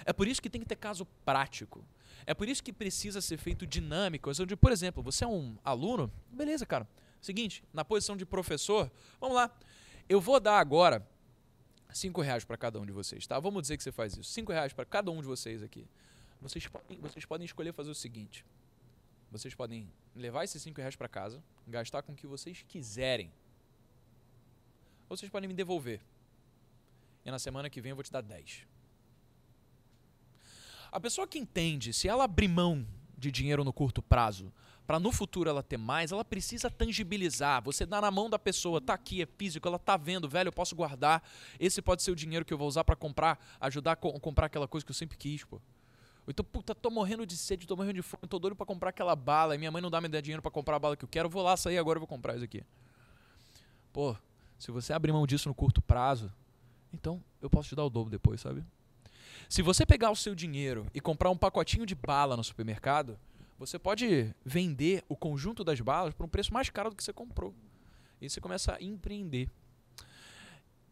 É 0.04 0.12
por 0.12 0.26
isso 0.26 0.40
que 0.40 0.50
tem 0.50 0.61
que 0.61 0.66
ter 0.66 0.76
caso 0.76 1.07
prático. 1.25 1.85
É 2.26 2.35
por 2.35 2.49
isso 2.49 2.62
que 2.62 2.73
precisa 2.73 3.21
ser 3.21 3.38
feito 3.38 3.66
dinâmico. 3.66 4.30
Onde, 4.30 4.57
por 4.57 4.73
exemplo, 4.73 5.02
você 5.02 5.25
é 5.25 5.26
um 5.26 5.57
aluno, 5.64 6.11
beleza, 6.30 6.66
cara. 6.66 6.87
Seguinte, 7.21 7.62
na 7.73 7.85
posição 7.85 8.16
de 8.16 8.25
professor, 8.25 8.90
vamos 9.21 9.37
lá. 9.37 9.50
Eu 10.09 10.21
vou 10.21 10.40
dar 10.40 10.59
agora 10.59 11.07
cinco 11.92 12.21
reais 12.21 12.45
para 12.45 12.57
cada 12.57 12.80
um 12.80 12.87
de 12.87 12.92
vocês, 12.92 13.26
tá? 13.26 13.38
Vamos 13.38 13.62
dizer 13.62 13.76
que 13.76 13.83
você 13.83 13.92
faz 13.92 14.14
isso. 14.14 14.25
Cinco 14.25 14.52
reais 14.52 14.73
para 14.73 14.85
cada 14.85 15.11
um 15.11 15.21
de 15.21 15.26
vocês 15.26 15.62
aqui. 15.62 15.87
Vocês 16.40 16.66
podem, 16.66 16.99
vocês 16.99 17.25
podem 17.25 17.45
escolher 17.45 17.73
fazer 17.73 17.90
o 17.90 17.95
seguinte. 17.95 18.45
Vocês 19.30 19.54
podem 19.54 19.88
levar 20.14 20.45
esses 20.45 20.61
cinco 20.62 20.80
reais 20.80 20.97
para 20.97 21.09
casa, 21.09 21.42
gastar 21.66 22.02
com 22.02 22.12
o 22.12 22.16
que 22.16 22.26
vocês 22.26 22.64
quiserem. 22.66 23.30
Ou 25.09 25.16
vocês 25.16 25.30
podem 25.30 25.49
me 25.49 25.54
devolver. 25.54 26.00
E 27.25 27.30
na 27.30 27.38
semana 27.38 27.69
que 27.69 27.80
vem 27.80 27.90
eu 27.90 27.97
vou 27.97 28.02
te 28.02 28.11
dar 28.11 28.23
10. 28.23 28.69
A 30.90 30.99
pessoa 30.99 31.26
que 31.26 31.38
entende, 31.38 31.92
se 31.92 32.09
ela 32.09 32.25
abrir 32.25 32.49
mão 32.49 32.87
de 33.16 33.30
dinheiro 33.30 33.62
no 33.64 33.73
curto 33.73 34.02
prazo, 34.02 34.52
para 34.87 34.99
no 34.99 35.12
futuro 35.12 35.49
ela 35.49 35.62
ter 35.62 35.76
mais, 35.76 36.11
ela 36.11 36.25
precisa 36.25 36.68
tangibilizar. 36.68 37.62
Você 37.62 37.87
dá 37.87 38.00
na 38.00 38.11
mão 38.11 38.28
da 38.28 38.40
pessoa, 38.40 38.80
tá 38.80 38.94
aqui, 38.94 39.23
é 39.23 39.26
físico, 39.26 39.68
ela 39.68 39.78
tá 39.78 39.97
vendo, 39.97 40.28
velho, 40.28 40.49
eu 40.49 40.52
posso 40.52 40.75
guardar. 40.75 41.23
Esse 41.61 41.80
pode 41.80 42.02
ser 42.02 42.11
o 42.11 42.16
dinheiro 42.16 42.44
que 42.44 42.52
eu 42.52 42.59
vou 42.59 42.66
usar 42.66 42.82
para 42.82 42.97
comprar, 42.97 43.38
ajudar 43.61 43.92
a 43.92 43.97
co 43.97 44.18
comprar 44.18 44.47
aquela 44.47 44.66
coisa 44.66 44.85
que 44.85 44.90
eu 44.90 44.94
sempre 44.94 45.16
quis, 45.16 45.44
pô. 45.44 45.61
Então, 46.26 46.44
puta, 46.44 46.75
tô 46.75 46.90
morrendo 46.90 47.25
de 47.25 47.37
sede, 47.37 47.68
tô 47.68 47.76
morrendo 47.76 47.94
de 47.94 48.02
fome, 48.02 48.26
tô 48.28 48.38
doido 48.40 48.56
pra 48.56 48.66
comprar 48.66 48.90
aquela 48.90 49.14
bala, 49.14 49.54
e 49.54 49.59
minha 49.59 49.70
mãe 49.70 49.80
não 49.80 49.90
dá 49.90 50.00
me 50.00 50.09
dar 50.09 50.20
dinheiro 50.20 50.42
para 50.42 50.50
comprar 50.50 50.75
a 50.75 50.78
bala 50.80 50.97
que 50.97 51.04
eu 51.04 51.09
quero, 51.09 51.26
eu 51.26 51.30
vou 51.30 51.42
lá 51.42 51.56
sair 51.56 51.78
agora 51.78 51.99
eu 51.99 52.00
vou 52.00 52.09
comprar 52.09 52.35
isso 52.35 52.44
aqui. 52.44 52.64
Pô, 53.92 54.16
se 54.59 54.73
você 54.73 54.92
abrir 54.92 55.12
mão 55.12 55.25
disso 55.25 55.49
no 55.49 55.54
curto 55.54 55.80
prazo, 55.80 56.32
então 56.92 57.23
eu 57.40 57.49
posso 57.49 57.68
te 57.68 57.76
dar 57.76 57.85
o 57.85 57.90
dobro 57.90 58.11
depois, 58.11 58.40
sabe? 58.40 58.64
Se 59.49 59.62
você 59.62 59.85
pegar 59.85 60.11
o 60.11 60.16
seu 60.16 60.35
dinheiro 60.35 60.87
e 60.94 61.00
comprar 61.00 61.30
um 61.30 61.37
pacotinho 61.37 61.87
de 61.87 61.94
bala 61.94 62.37
no 62.37 62.44
supermercado, 62.44 63.18
você 63.59 63.78
pode 63.78 64.35
vender 64.44 65.04
o 65.09 65.16
conjunto 65.16 65.62
das 65.62 65.80
balas 65.80 66.14
por 66.14 66.25
um 66.25 66.28
preço 66.28 66.52
mais 66.52 66.70
caro 66.70 66.90
do 66.90 66.97
que 66.97 67.04
você 67.04 67.12
comprou. 67.12 67.54
E 68.20 68.28
você 68.28 68.40
começa 68.40 68.75
a 68.75 68.82
empreender. 68.82 69.49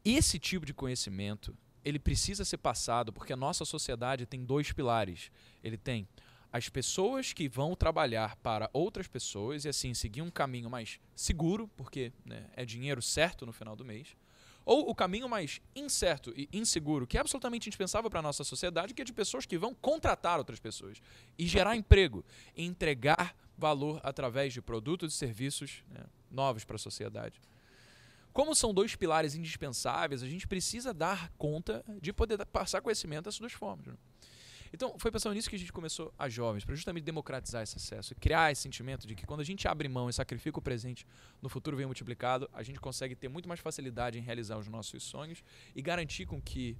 Esse 0.05 0.39
tipo 0.39 0.67
de 0.67 0.75
conhecimento, 0.75 1.57
ele 1.85 1.99
precisa 1.99 2.45
ser 2.45 2.59
passado 2.59 3.13
porque 3.13 3.33
a 3.33 3.37
nossa 3.37 3.65
sociedade 3.65 4.27
tem 4.27 4.45
dois 4.45 4.73
pilares. 4.73 5.31
Ele 5.63 5.77
tem 5.77 6.07
as 6.53 6.69
pessoas 6.69 7.33
que 7.33 7.49
vão 7.49 7.75
trabalhar 7.75 8.37
para 8.37 8.71
outras 8.73 9.07
pessoas 9.07 9.65
e 9.65 9.69
assim 9.69 9.93
seguir 9.93 10.23
um 10.23 10.31
caminho 10.31 10.71
mais 10.71 10.99
seguro, 11.15 11.69
porque 11.77 12.13
né, 12.25 12.47
é 12.57 12.65
dinheiro 12.65 13.03
certo 13.03 13.45
no 13.45 13.53
final 13.53 13.77
do 13.77 13.85
mês 13.85 14.17
ou 14.69 14.91
o 14.91 14.95
caminho 14.95 15.27
mais 15.31 15.63
incerto 15.75 16.31
e 16.37 16.47
inseguro, 16.53 17.07
que 17.07 17.17
é 17.17 17.21
absolutamente 17.21 17.71
indispensável 17.71 18.11
para 18.11 18.19
a 18.19 18.23
nossa 18.23 18.45
sociedade, 18.45 18.93
que 18.93 19.01
é 19.01 19.05
de 19.05 19.15
pessoas 19.15 19.47
que 19.47 19.57
vão 19.57 19.73
contratar 19.73 20.37
outras 20.37 20.61
pessoas 20.61 21.01
e 21.39 21.47
gerar 21.47 21.75
emprego, 21.75 22.23
e 22.55 22.67
entregar 22.67 23.35
valor 23.57 23.99
através 24.05 24.53
de 24.53 24.61
produtos 24.61 25.15
e 25.15 25.17
serviços 25.17 25.83
né, 25.89 26.05
novos 26.31 26.67
para 26.67 26.77
a 26.77 26.79
sociedade. 26.79 27.41
Como 28.31 28.55
são 28.55 28.75
dois 28.75 28.95
pilares 28.95 29.35
indispensáveis, 29.35 30.23
a 30.23 30.29
gente 30.29 30.47
precisa 30.47 30.93
dar 30.93 31.33
conta 31.39 31.83
de 32.03 32.13
poder 32.13 32.45
passar 32.45 32.83
conhecimento 32.83 33.25
dessas 33.25 33.41
duas 33.41 33.55
formas. 33.55 33.87
Né? 33.87 33.95
Então, 34.73 34.95
foi 34.99 35.11
pensando 35.11 35.35
nisso 35.35 35.49
que 35.49 35.57
a 35.57 35.59
gente 35.59 35.73
começou 35.73 36.13
a 36.19 36.29
jovens, 36.29 36.65
para 36.65 36.75
justamente 36.75 37.05
democratizar 37.05 37.63
esse 37.63 37.77
acesso, 37.77 38.15
criar 38.17 38.53
esse 38.53 38.63
sentimento 38.63 39.07
de 39.07 39.15
que 39.15 39.27
quando 39.27 39.41
a 39.41 39.45
gente 39.45 39.67
abre 39.67 39.89
mão 39.89 40.09
e 40.09 40.13
sacrifica 40.13 40.59
o 40.59 40.63
presente, 40.63 41.07
no 41.41 41.49
futuro 41.49 41.77
vem 41.77 41.87
multiplicado, 41.87 42.49
a 42.53 42.63
gente 42.63 42.81
consegue 42.81 43.15
ter 43.15 43.29
muito 43.29 43.49
mais 43.49 43.61
facilidade 43.61 44.19
em 44.19 44.23
realizar 44.23 44.59
os 44.59 44.69
nossos 44.69 45.03
sonhos 45.03 45.43
e 45.75 45.83
garantir 45.83 46.27
com 46.27 46.41
que 46.41 46.77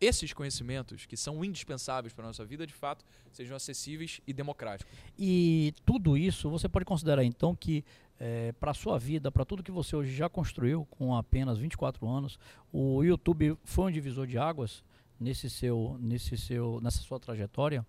esses 0.00 0.32
conhecimentos, 0.32 1.04
que 1.04 1.16
são 1.16 1.44
indispensáveis 1.44 2.14
para 2.14 2.24
a 2.24 2.28
nossa 2.28 2.44
vida, 2.44 2.66
de 2.66 2.72
fato, 2.72 3.04
sejam 3.30 3.54
acessíveis 3.54 4.20
e 4.26 4.32
democráticos. 4.32 4.92
E 5.18 5.74
tudo 5.84 6.16
isso, 6.16 6.48
você 6.48 6.68
pode 6.68 6.86
considerar 6.86 7.22
então 7.22 7.54
que 7.54 7.84
é, 8.18 8.52
para 8.52 8.70
a 8.70 8.74
sua 8.74 8.98
vida, 8.98 9.30
para 9.30 9.44
tudo 9.44 9.62
que 9.62 9.70
você 9.70 9.94
hoje 9.94 10.12
já 10.14 10.28
construiu 10.28 10.86
com 10.90 11.14
apenas 11.14 11.58
24 11.58 12.08
anos, 12.08 12.38
o 12.72 13.02
YouTube 13.02 13.56
foi 13.64 13.86
um 13.86 13.90
divisor 13.90 14.26
de 14.26 14.38
águas 14.38 14.82
nesse 15.20 15.50
seu, 15.50 15.98
nesse 16.00 16.38
seu, 16.38 16.80
nessa 16.80 17.02
sua 17.02 17.20
trajetória? 17.20 17.86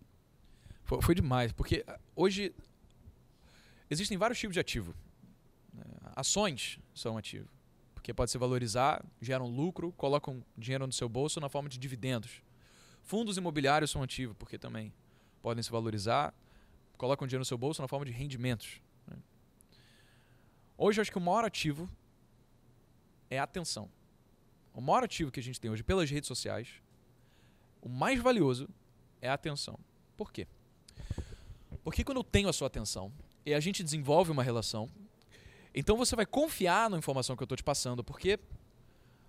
Foi, 0.83 1.01
foi 1.01 1.15
demais, 1.15 1.53
porque 1.53 1.83
ah, 1.87 1.97
hoje 2.13 2.53
existem 3.89 4.17
vários 4.17 4.37
tipos 4.37 4.53
de 4.53 4.59
ativo. 4.59 4.93
Né? 5.73 5.83
Ações 6.15 6.77
são 6.93 7.17
ativo, 7.17 7.47
porque 7.95 8.13
pode 8.13 8.29
se 8.29 8.37
valorizar, 8.37 9.03
geram 9.21 9.47
lucro, 9.47 9.93
colocam 9.93 10.43
dinheiro 10.57 10.85
no 10.85 10.91
seu 10.91 11.07
bolso 11.07 11.39
na 11.39 11.47
forma 11.47 11.69
de 11.69 11.79
dividendos. 11.79 12.41
Fundos 13.01 13.37
imobiliários 13.37 13.89
são 13.89 14.03
ativo, 14.03 14.35
porque 14.35 14.57
também 14.57 14.93
podem 15.41 15.63
se 15.63 15.71
valorizar, 15.71 16.33
colocam 16.97 17.25
dinheiro 17.25 17.41
no 17.41 17.45
seu 17.45 17.57
bolso 17.57 17.81
na 17.81 17.87
forma 17.87 18.05
de 18.05 18.11
rendimentos. 18.11 18.81
Né? 19.07 19.17
Hoje 20.77 20.99
eu 20.99 21.01
acho 21.01 21.11
que 21.11 21.17
o 21.17 21.21
maior 21.21 21.45
ativo 21.45 21.89
é 23.29 23.39
a 23.39 23.43
atenção. 23.43 23.89
O 24.73 24.81
maior 24.81 25.03
ativo 25.03 25.31
que 25.31 25.39
a 25.39 25.43
gente 25.43 25.59
tem 25.59 25.71
hoje 25.71 25.83
pelas 25.83 26.09
redes 26.09 26.27
sociais 26.27 26.81
o 27.81 27.89
mais 27.89 28.19
valioso 28.21 28.69
é 29.21 29.29
a 29.29 29.33
atenção. 29.33 29.79
Por 30.15 30.31
quê? 30.31 30.47
Porque 31.83 32.03
quando 32.03 32.17
eu 32.17 32.23
tenho 32.23 32.47
a 32.47 32.53
sua 32.53 32.67
atenção 32.67 33.11
e 33.45 33.53
a 33.53 33.59
gente 33.59 33.83
desenvolve 33.83 34.31
uma 34.31 34.43
relação, 34.43 34.89
então 35.73 35.97
você 35.97 36.15
vai 36.15 36.25
confiar 36.25 36.89
na 36.89 36.97
informação 36.97 37.35
que 37.35 37.41
eu 37.41 37.45
estou 37.45 37.57
te 37.57 37.63
passando, 37.63 38.03
porque 38.03 38.39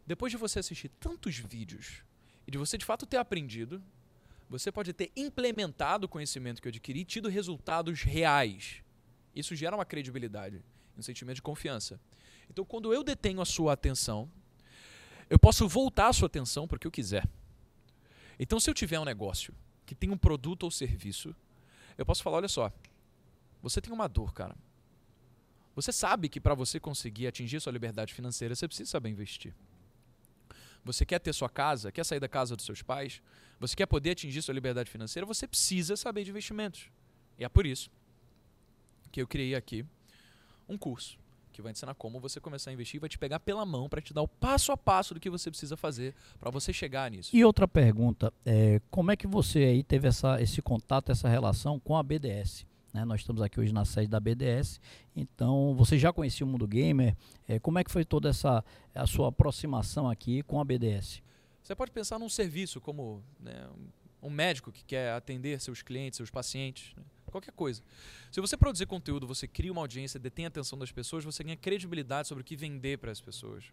depois 0.07 0.31
de 0.31 0.37
você 0.37 0.59
assistir 0.59 0.89
tantos 0.89 1.37
vídeos 1.37 2.03
e 2.47 2.51
de 2.51 2.59
você 2.59 2.77
de 2.77 2.85
fato 2.85 3.07
ter 3.07 3.17
aprendido, 3.17 3.83
você 4.51 4.71
pode 4.71 4.93
ter 4.93 5.11
implementado 5.17 6.05
o 6.05 6.09
conhecimento 6.09 6.61
que 6.61 6.69
eu 6.69 6.71
adquiri 6.71 7.01
e 7.01 7.05
tido 7.05 7.29
resultados 7.29 8.03
reais. 8.03 8.83
Isso 9.35 9.57
gera 9.57 9.75
uma 9.75 9.85
credibilidade, 9.87 10.63
um 10.97 11.01
sentimento 11.01 11.37
de 11.37 11.43
confiança. 11.43 11.99
Então, 12.51 12.65
quando 12.65 12.93
eu 12.93 13.03
detenho 13.03 13.41
a 13.41 13.47
sua 13.47 13.73
atenção, 13.73 14.31
eu 15.31 15.39
posso 15.39 15.67
voltar 15.67 16.09
a 16.09 16.13
sua 16.13 16.27
atenção 16.27 16.69
para 16.69 16.77
o 16.77 16.79
que 16.79 16.87
eu 16.87 16.91
quiser. 16.91 17.27
Então, 18.43 18.59
se 18.59 18.69
eu 18.69 18.75
tiver 18.75 18.99
um 18.99 19.05
negócio 19.05 19.55
que 19.87 19.95
tem 19.95 20.11
um 20.11 20.19
produto 20.19 20.65
ou 20.65 20.71
serviço, 20.71 21.33
eu 21.97 22.05
posso 22.05 22.25
falar: 22.25 22.39
olha 22.39 22.49
só, 22.49 22.73
você 23.63 23.81
tem 23.81 23.93
uma 23.93 24.09
dor, 24.09 24.35
cara. 24.35 24.57
Você 25.77 25.93
sabe 25.93 26.29
que 26.29 26.41
para 26.41 26.53
você 26.53 26.81
conseguir 26.81 27.29
atingir 27.29 27.61
sua 27.61 27.73
liberdade 27.73 28.13
financeira, 28.13 28.53
você 28.53 28.67
precisa 28.67 28.91
saber 28.91 29.11
investir. 29.11 29.55
você 30.85 31.07
quer 31.07 31.21
ter 31.21 31.33
sua 31.33 31.49
casa, 31.49 31.93
quer 31.93 32.05
sair 32.05 32.19
da 32.19 32.29
casa 32.29 32.57
dos 32.57 32.67
seus 32.67 32.83
pais, 32.83 33.23
você 33.61 33.77
quer 33.77 33.87
poder 33.87 34.11
atingir 34.11 34.43
sua 34.43 34.53
liberdade 34.53 34.91
financeira, 34.91 35.25
você 35.25 35.47
precisa 35.47 35.97
saber 35.97 36.25
de 36.25 36.31
investimentos. 36.31 36.91
E 37.39 37.45
é 37.45 37.49
por 37.49 37.65
isso 37.65 37.89
que 39.13 39.23
eu 39.23 39.29
criei 39.29 39.55
aqui 39.55 39.87
um 40.69 40.77
curso 40.77 41.17
que 41.53 41.63
vai 41.63 41.73
ensinar 41.73 41.95
como 41.95 42.19
você 42.19 42.41
começar 42.41 42.71
a 42.71 42.75
investir, 42.75 42.99
vai 43.01 43.09
te 43.09 43.19
pegar 43.19 43.41
pela 43.41 43.65
mão 43.65 43.89
para 43.89 44.01
te 44.01 44.13
dar 44.13 44.23
o 44.23 44.29
passo 44.29 44.73
a 44.73 44.77
passo 44.77 45.15
do 45.15 45.21
que 45.21 45.31
você 45.31 45.51
precisa 45.51 45.77
fazer 45.77 46.15
para 46.41 46.51
você 46.51 46.73
chegar 46.73 47.11
nisso. 47.11 47.31
E 47.35 47.45
outra 47.45 47.69
pergunta, 47.69 48.33
é, 48.45 48.81
como 48.91 49.11
é 49.11 49.17
que 49.17 49.27
você 49.27 49.59
aí 49.61 49.83
teve 49.83 50.09
essa, 50.09 50.41
esse 50.41 50.61
contato, 50.63 51.13
essa 51.13 51.29
relação 51.29 51.79
com 51.79 51.97
a 51.97 52.03
BDS? 52.03 52.67
Né? 52.93 53.05
Nós 53.05 53.21
estamos 53.21 53.41
aqui 53.43 53.59
hoje 53.61 53.73
na 53.73 53.85
sede 53.85 54.09
da 54.09 54.21
BDS, 54.21 54.81
então 55.15 55.75
você 55.75 55.99
já 55.99 56.13
conhecia 56.13 56.45
o 56.45 56.49
mundo 56.49 56.67
gamer. 56.67 57.17
É, 57.49 57.59
como 57.59 57.79
é 57.79 57.85
que 57.85 57.91
foi 57.91 58.05
toda 58.05 58.29
essa 58.29 58.65
a 58.95 59.07
sua 59.07 59.29
aproximação 59.29 60.09
aqui 60.09 60.43
com 60.43 60.61
a 60.61 60.65
BDS? 60.65 61.23
Você 61.63 61.75
pode 61.75 61.93
pensar 61.93 62.19
num 62.19 62.29
serviço 62.29 62.81
como 62.81 63.23
né, 63.39 63.69
um 64.21 64.31
médico 64.31 64.73
que 64.73 64.85
quer 64.85 65.13
atender 65.13 65.61
seus 65.61 65.81
clientes, 65.81 66.17
seus 66.17 66.31
pacientes, 66.31 66.95
né? 66.97 67.03
Qualquer 67.33 67.53
coisa. 67.53 67.83
Se 68.31 68.41
você 68.41 68.57
produzir 68.57 68.87
conteúdo, 68.87 69.27
você 69.27 69.49
cria 69.49 69.73
uma 69.73 69.81
audiência, 69.81 70.21
detém 70.21 70.45
a 70.45 70.49
atenção 70.49 70.79
das 70.79 70.93
pessoas, 70.93 71.25
você 71.25 71.43
ganha 71.43 71.57
credibilidade 71.57 72.29
sobre 72.29 72.43
o 72.43 72.45
que 72.45 72.55
vender 72.55 72.99
para 72.99 73.11
as 73.11 73.21
pessoas. 73.21 73.65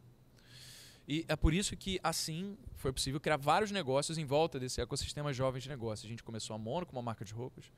E 1.08 1.26
é 1.28 1.36
por 1.36 1.54
isso 1.54 1.76
que, 1.76 2.00
assim, 2.04 2.56
foi 2.76 2.94
possível 2.94 3.20
criar 3.20 3.38
vários 3.38 3.72
negócios 3.72 4.18
em 4.18 4.26
volta 4.26 4.60
desse 4.60 4.80
ecossistema 4.80 5.34
jovem 5.34 5.60
de 5.62 5.68
negócios. 5.68 6.06
A 6.06 6.10
gente 6.10 6.24
começou 6.24 6.56
a 6.56 6.60
Mono, 6.60 6.86
com 6.86 6.94
uma 6.94 7.02
marca 7.02 7.26
de 7.26 7.34
roupas. 7.34 7.72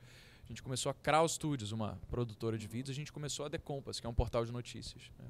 A 0.44 0.48
gente 0.48 0.62
começou 0.62 0.90
a 0.90 0.94
Krau 0.94 1.26
Studios, 1.26 1.72
uma 1.72 1.98
produtora 2.10 2.58
de 2.58 2.66
vídeos. 2.66 2.90
A 2.90 2.98
gente 2.98 3.10
começou 3.10 3.46
a 3.46 3.50
The 3.50 3.56
Compass, 3.56 4.00
que 4.00 4.06
é 4.06 4.10
um 4.10 4.14
portal 4.14 4.44
de 4.44 4.52
notícias. 4.52 5.10
Né? 5.18 5.26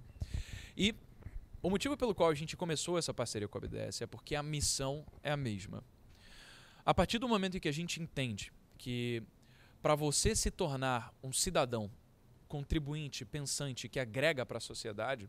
E 0.76 0.94
o 1.62 1.70
motivo 1.70 1.96
pelo 1.96 2.12
qual 2.12 2.28
a 2.28 2.34
gente 2.34 2.56
começou 2.56 2.98
essa 2.98 3.14
parceria 3.14 3.46
com 3.46 3.56
a 3.56 3.60
BDS 3.60 4.02
é 4.02 4.06
porque 4.06 4.34
a 4.34 4.42
missão 4.42 5.06
é 5.22 5.30
a 5.30 5.36
mesma. 5.36 5.84
A 6.84 6.92
partir 6.92 7.20
do 7.20 7.28
momento 7.28 7.56
em 7.56 7.60
que 7.60 7.68
a 7.68 7.72
gente 7.72 8.02
entende 8.02 8.52
que 8.76 9.22
para 9.82 9.96
você 9.96 10.34
se 10.36 10.50
tornar 10.50 11.12
um 11.22 11.32
cidadão 11.32 11.90
contribuinte, 12.46 13.24
pensante, 13.24 13.88
que 13.88 13.98
agrega 13.98 14.46
para 14.46 14.58
a 14.58 14.60
sociedade, 14.60 15.28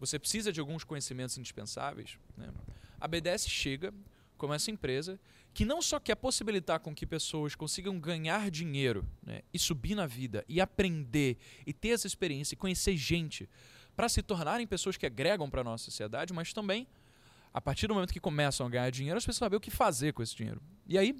você 0.00 0.18
precisa 0.18 0.52
de 0.52 0.58
alguns 0.58 0.82
conhecimentos 0.82 1.38
indispensáveis. 1.38 2.18
Né? 2.36 2.52
A 3.00 3.06
BDS 3.06 3.48
chega 3.48 3.94
como 4.36 4.52
essa 4.52 4.70
empresa 4.70 5.20
que 5.52 5.64
não 5.64 5.80
só 5.80 6.00
quer 6.00 6.16
possibilitar 6.16 6.80
com 6.80 6.92
que 6.92 7.06
pessoas 7.06 7.54
consigam 7.54 8.00
ganhar 8.00 8.50
dinheiro 8.50 9.06
né, 9.22 9.42
e 9.52 9.58
subir 9.58 9.94
na 9.94 10.06
vida 10.06 10.44
e 10.48 10.60
aprender 10.60 11.38
e 11.64 11.72
ter 11.72 11.90
essa 11.90 12.08
experiência 12.08 12.54
e 12.54 12.56
conhecer 12.56 12.96
gente 12.96 13.48
para 13.94 14.08
se 14.08 14.20
tornarem 14.20 14.66
pessoas 14.66 14.96
que 14.96 15.06
agregam 15.06 15.48
para 15.48 15.60
a 15.60 15.64
nossa 15.64 15.84
sociedade, 15.84 16.32
mas 16.32 16.52
também, 16.52 16.88
a 17.52 17.60
partir 17.60 17.86
do 17.86 17.94
momento 17.94 18.12
que 18.12 18.18
começam 18.18 18.66
a 18.66 18.68
ganhar 18.68 18.90
dinheiro, 18.90 19.16
as 19.16 19.24
pessoas 19.24 19.38
sabem 19.38 19.56
o 19.56 19.60
que 19.60 19.70
fazer 19.70 20.12
com 20.12 20.20
esse 20.20 20.34
dinheiro. 20.34 20.60
E 20.88 20.98
aí, 20.98 21.14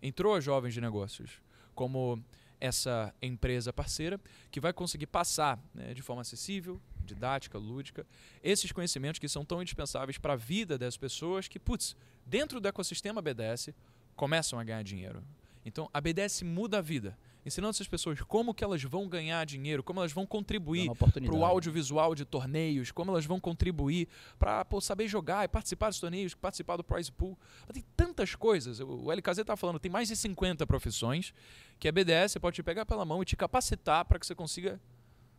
entrou 0.00 0.36
a 0.36 0.40
Jovens 0.40 0.72
de 0.72 0.80
Negócios 0.80 1.40
como 1.80 2.22
essa 2.60 3.14
empresa 3.22 3.72
parceira 3.72 4.20
que 4.50 4.60
vai 4.60 4.70
conseguir 4.70 5.06
passar 5.06 5.58
né, 5.74 5.94
de 5.94 6.02
forma 6.02 6.20
acessível, 6.20 6.78
didática, 7.06 7.56
lúdica, 7.56 8.06
esses 8.44 8.70
conhecimentos 8.70 9.18
que 9.18 9.26
são 9.26 9.46
tão 9.46 9.62
indispensáveis 9.62 10.18
para 10.18 10.34
a 10.34 10.36
vida 10.36 10.76
das 10.76 10.98
pessoas 10.98 11.48
que, 11.48 11.58
putz, 11.58 11.96
dentro 12.26 12.60
do 12.60 12.68
ecossistema 12.68 13.22
BDS, 13.22 13.70
começam 14.14 14.58
a 14.58 14.62
ganhar 14.62 14.82
dinheiro. 14.84 15.24
Então, 15.64 15.88
a 15.90 16.02
BDS 16.02 16.42
muda 16.42 16.76
a 16.76 16.82
vida, 16.82 17.16
ensinando 17.44 17.70
essas 17.70 17.88
pessoas 17.88 18.20
como 18.22 18.54
que 18.54 18.62
elas 18.62 18.82
vão 18.82 19.08
ganhar 19.08 19.44
dinheiro, 19.44 19.82
como 19.82 20.00
elas 20.00 20.12
vão 20.12 20.26
contribuir 20.26 20.90
para 20.94 21.34
o 21.34 21.44
audiovisual 21.44 22.14
de 22.14 22.24
torneios, 22.24 22.90
como 22.90 23.10
elas 23.10 23.24
vão 23.24 23.40
contribuir 23.40 24.08
para 24.38 24.66
saber 24.80 25.08
jogar 25.08 25.44
e 25.44 25.48
participar 25.48 25.88
dos 25.88 26.00
torneios, 26.00 26.34
participar 26.34 26.76
do 26.76 26.84
prize 26.84 27.10
pool. 27.10 27.38
Mas 27.66 27.74
tem 27.74 27.84
tantas 27.96 28.34
coisas. 28.34 28.80
O 28.80 29.10
LKZ 29.10 29.38
está 29.38 29.56
falando, 29.56 29.78
tem 29.78 29.90
mais 29.90 30.08
de 30.08 30.16
50 30.16 30.66
profissões 30.66 31.32
que 31.78 31.88
a 31.88 31.92
BDS 31.92 32.36
pode 32.40 32.56
te 32.56 32.62
pegar 32.62 32.84
pela 32.84 33.04
mão 33.04 33.22
e 33.22 33.24
te 33.24 33.36
capacitar 33.36 34.04
para 34.04 34.18
que 34.18 34.26
você 34.26 34.34
consiga 34.34 34.80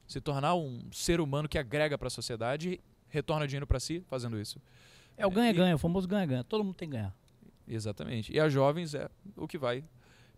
se 0.08 0.20
tornar 0.20 0.56
um 0.56 0.90
ser 0.92 1.22
humano 1.22 1.48
que 1.48 1.58
agrega 1.58 1.98
para 1.98 2.08
a 2.08 2.12
sociedade 2.12 2.70
e 2.70 2.82
retorna 3.10 3.48
dinheiro 3.48 3.68
para 3.68 3.80
si 3.80 4.04
fazendo 4.08 4.40
isso. 4.40 4.60
É 5.16 5.26
o 5.26 5.32
ganha-ganha, 5.32 5.76
o 5.76 5.78
famoso 5.78 6.08
ganha-ganha. 6.08 6.44
Todo 6.44 6.64
mundo 6.64 6.76
tem 6.76 6.90
que 6.90 6.96
ganhar. 6.96 7.16
Exatamente. 7.68 8.34
E 8.34 8.40
a 8.40 8.50
jovens 8.50 8.94
é 8.94 9.10
o 9.38 9.48
que 9.48 9.58
vai 9.58 9.84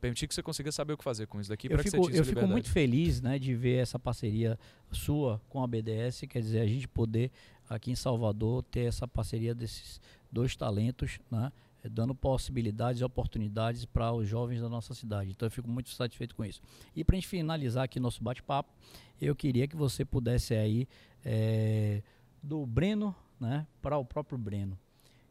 permitir 0.03 0.27
que 0.27 0.35
você 0.35 0.43
consiga 0.43 0.69
saber 0.69 0.91
o 0.91 0.97
que 0.97 1.03
fazer 1.03 1.27
com 1.27 1.39
isso 1.39 1.49
daqui 1.49 1.71
eu 1.71 1.79
fico, 1.79 2.09
Eu 2.09 2.25
fico 2.25 2.45
muito 2.45 2.69
feliz 2.69 3.21
né, 3.21 3.39
de 3.39 3.55
ver 3.55 3.77
essa 3.77 3.97
parceria 3.97 4.59
sua 4.91 5.41
com 5.47 5.63
a 5.63 5.67
BDS, 5.67 6.23
quer 6.27 6.41
dizer, 6.41 6.59
a 6.59 6.67
gente 6.67 6.89
poder 6.89 7.31
aqui 7.69 7.89
em 7.89 7.95
Salvador 7.95 8.63
ter 8.63 8.81
essa 8.81 9.07
parceria 9.07 9.55
desses 9.55 10.01
dois 10.29 10.57
talentos, 10.57 11.21
né, 11.31 11.53
dando 11.89 12.13
possibilidades 12.13 12.99
e 12.99 13.03
oportunidades 13.05 13.85
para 13.85 14.11
os 14.11 14.27
jovens 14.27 14.59
da 14.59 14.67
nossa 14.67 14.93
cidade. 14.93 15.31
Então 15.31 15.45
eu 15.45 15.51
fico 15.51 15.69
muito 15.69 15.89
satisfeito 15.91 16.35
com 16.35 16.43
isso. 16.43 16.61
E 16.93 17.01
para 17.01 17.15
a 17.15 17.17
gente 17.17 17.29
finalizar 17.29 17.85
aqui 17.85 17.97
nosso 17.97 18.21
bate-papo, 18.21 18.73
eu 19.21 19.33
queria 19.33 19.69
que 19.69 19.75
você 19.77 20.03
pudesse 20.03 20.53
aí 20.53 20.85
é, 21.23 22.03
do 22.41 22.65
Breno 22.65 23.15
né, 23.39 23.65
para 23.81 23.97
o 23.97 24.03
próprio 24.03 24.37
Breno. 24.37 24.77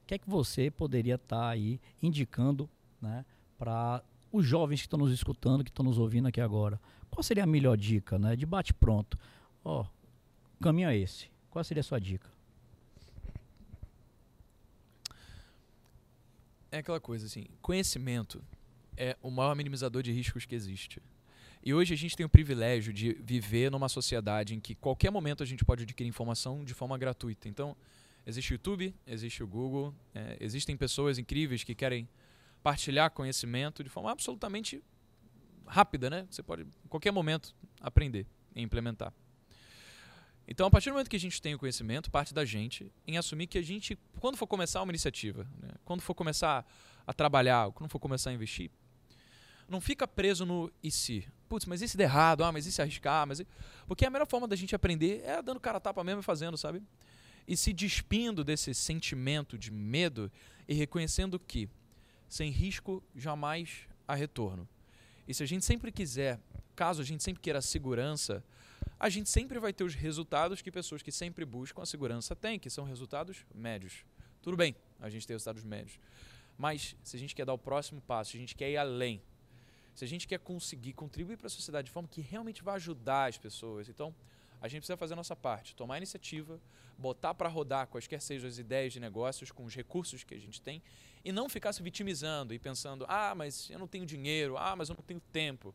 O 0.03 0.07
que 0.07 0.15
é 0.15 0.19
que 0.19 0.31
você 0.31 0.71
poderia 0.71 1.17
estar 1.17 1.37
tá 1.37 1.49
aí 1.51 1.79
indicando 2.03 2.71
né, 3.03 3.23
para 3.59 4.03
os 4.33 4.47
jovens 4.47 4.81
que 4.81 4.87
estão 4.87 4.99
nos 4.99 5.13
escutando, 5.13 5.63
que 5.63 5.71
estão 5.71 5.85
nos 5.85 5.99
ouvindo 5.99 6.27
aqui 6.27 6.41
agora? 6.41 6.81
Qual 7.11 7.23
seria 7.23 7.45
a 7.45 7.47
melhor 7.47 7.77
dica, 7.77 8.19
né? 8.19 8.35
De 8.35 8.47
bate 8.47 8.73
pronto. 8.73 9.19
Ó, 9.63 9.83
oh, 9.83 10.63
caminho 10.63 10.89
é 10.89 10.97
esse. 10.97 11.31
Qual 11.51 11.63
seria 11.63 11.83
a 11.83 11.85
sua 11.85 12.01
dica? 12.01 12.33
É 16.71 16.79
aquela 16.79 16.99
coisa 16.99 17.27
assim, 17.27 17.47
conhecimento 17.61 18.43
é 18.97 19.15
o 19.23 19.31
maior 19.31 19.55
minimizador 19.55 20.03
de 20.03 20.11
riscos 20.11 20.47
que 20.47 20.55
existe. 20.55 21.03
E 21.63 21.75
hoje 21.75 21.93
a 21.93 21.97
gente 21.97 22.17
tem 22.17 22.25
o 22.25 22.29
privilégio 22.29 22.93
de 22.93 23.13
viver 23.23 23.71
numa 23.71 23.89
sociedade 23.89 24.55
em 24.55 24.61
que 24.61 24.75
qualquer 24.75 25.11
momento 25.11 25.43
a 25.43 25.47
gente 25.47 25.65
pode 25.65 25.83
adquirir 25.83 26.09
informação 26.09 26.65
de 26.65 26.73
forma 26.73 26.97
gratuita. 26.97 27.47
Então, 27.49 27.77
existe 28.27 28.53
o 28.53 28.55
YouTube, 28.55 28.95
existe 29.07 29.43
o 29.43 29.47
Google, 29.47 29.95
é, 30.15 30.39
existem 30.41 30.77
pessoas 30.77 31.19
incríveis 31.19 31.63
que 31.63 31.75
querem 31.75 32.09
partilhar 32.63 33.11
conhecimento 33.11 33.83
de 33.83 33.91
forma 33.91 34.11
absolutamente 34.11 34.83
rápida, 35.67 36.09
né? 36.09 36.27
Você 36.31 36.43
pode, 36.43 36.63
em 36.63 36.89
qualquer 36.89 37.11
momento, 37.11 37.55
aprender 37.81 38.27
e 38.55 38.63
implementar. 38.63 39.13
Então, 40.47 40.67
a 40.67 40.71
partir 40.71 40.91
do 40.91 40.95
momento 40.95 41.09
que 41.09 41.17
a 41.17 41.21
gente 41.21 41.41
tem 41.41 41.55
o 41.55 41.59
conhecimento, 41.59 42.11
parte 42.11 42.35
da 42.35 42.45
gente 42.45 42.93
em 43.07 43.17
assumir 43.17 43.47
que 43.47 43.59
a 43.59 43.63
gente, 43.63 43.99
quando 44.21 44.37
for 44.37 44.47
começar 44.47 44.83
uma 44.83 44.91
iniciativa, 44.91 45.47
né? 45.61 45.71
quando 45.85 46.01
for 46.03 46.15
começar 46.15 46.67
a 47.07 47.13
trabalhar, 47.13 47.71
quando 47.73 47.91
for 47.91 47.99
começar 47.99 48.31
a 48.31 48.33
investir, 48.33 48.71
não 49.69 49.81
fica 49.81 50.07
preso 50.07 50.45
no 50.45 50.71
e 50.83 50.91
se. 50.91 51.27
Putz, 51.49 51.65
mas 51.65 51.81
e 51.81 51.89
se 51.89 51.97
der 51.97 52.05
errado? 52.05 52.45
Ah, 52.45 52.53
mas 52.53 52.67
e 52.67 52.73
se 52.73 52.83
arriscar? 52.83 53.27
Mas 53.27 53.41
e... 53.41 53.47
Porque 53.87 54.05
a 54.05 54.11
melhor 54.11 54.27
forma 54.27 54.47
da 54.47 54.57
gente 54.57 54.75
aprender 54.75 55.23
é 55.25 55.41
dando 55.41 55.61
cara 55.61 55.79
a 55.79 55.81
tapa 55.81 56.05
mesmo 56.05 56.21
e 56.21 56.25
fazendo, 56.25 56.59
sabe? 56.59 56.83
E 57.47 57.57
se 57.57 57.73
despindo 57.73 58.45
desse 58.45 58.75
sentimento 58.75 59.57
de 59.57 59.71
medo 59.71 60.31
e 60.69 60.75
reconhecendo 60.75 61.39
que 61.39 61.69
sem 62.33 62.51
risco 62.51 63.05
jamais 63.15 63.87
há 64.09 64.15
retorno. 64.15 64.67
E 65.29 65.35
se 65.35 65.43
a 65.43 65.47
gente 65.47 65.67
sempre 65.67 65.93
quiser, 65.93 66.41
caso 66.75 67.03
a 67.03 67.05
gente 67.05 67.23
sempre 67.23 67.43
queira 67.43 67.61
segurança, 67.61 68.43
a 68.99 69.11
gente 69.11 69.29
sempre 69.29 69.59
vai 69.59 69.71
ter 69.71 69.85
os 69.85 69.95
resultados 69.95 70.63
que 70.63 70.73
pessoas 70.73 71.03
que 71.03 71.13
sempre 71.13 71.45
buscam 71.45 71.83
a 71.83 71.87
segurança 71.87 72.35
têm, 72.35 72.59
que 72.59 72.71
são 72.71 72.87
resultados 72.87 73.45
médios. 73.55 74.07
Tudo 74.41 74.57
bem, 74.57 74.75
a 74.99 75.11
gente 75.11 75.27
tem 75.27 75.35
resultados 75.35 75.63
médios. 75.63 76.01
Mas 76.57 76.97
se 77.05 77.17
a 77.17 77.19
gente 77.19 77.35
quer 77.35 77.45
dar 77.45 77.53
o 77.53 77.59
próximo 77.59 78.01
passo, 78.01 78.31
se 78.31 78.39
a 78.39 78.41
gente 78.41 78.57
quer 78.57 78.71
ir 78.71 78.79
além, 78.79 79.21
se 79.95 80.03
a 80.03 80.09
gente 80.09 80.27
quer 80.27 80.39
conseguir 80.39 80.95
contribuir 80.95 81.37
para 81.37 81.49
a 81.49 81.51
sociedade 81.51 81.89
de 81.89 81.93
forma 81.93 82.09
que 82.09 82.23
realmente 82.23 82.63
vai 82.63 82.77
ajudar 82.77 83.29
as 83.29 83.37
pessoas, 83.37 83.91
então 83.91 84.15
a 84.63 84.69
gente 84.69 84.83
precisa 84.83 84.97
fazer 84.97 85.15
a 85.15 85.17
nossa 85.17 85.35
parte, 85.35 85.75
tomar 85.75 85.99
iniciativa, 85.99 86.61
botar 86.97 87.35
para 87.35 87.49
rodar 87.49 87.89
quaisquer 87.89 88.21
sejam 88.23 88.49
as 88.49 88.59
ideias 88.59 88.93
de 88.93 89.01
negócios 89.01 89.51
com 89.51 89.65
os 89.65 89.75
recursos 89.75 90.23
que 90.23 90.35
a 90.35 90.39
gente 90.39 90.63
tem 90.63 90.81
e 91.25 91.33
não 91.33 91.49
ficar 91.49 91.73
se 91.73 91.83
vitimizando 91.83 92.55
e 92.55 92.61
pensando: 92.61 93.05
ah, 93.09 93.35
mas 93.35 93.69
eu 93.71 93.79
não 93.79 93.89
tenho 93.89 94.07
dinheiro, 94.07 94.57
ah, 94.57 94.77
mas 94.77 94.89
eu 94.89 94.95
não 94.95 95.03
tenho 95.03 95.21
tempo. 95.33 95.75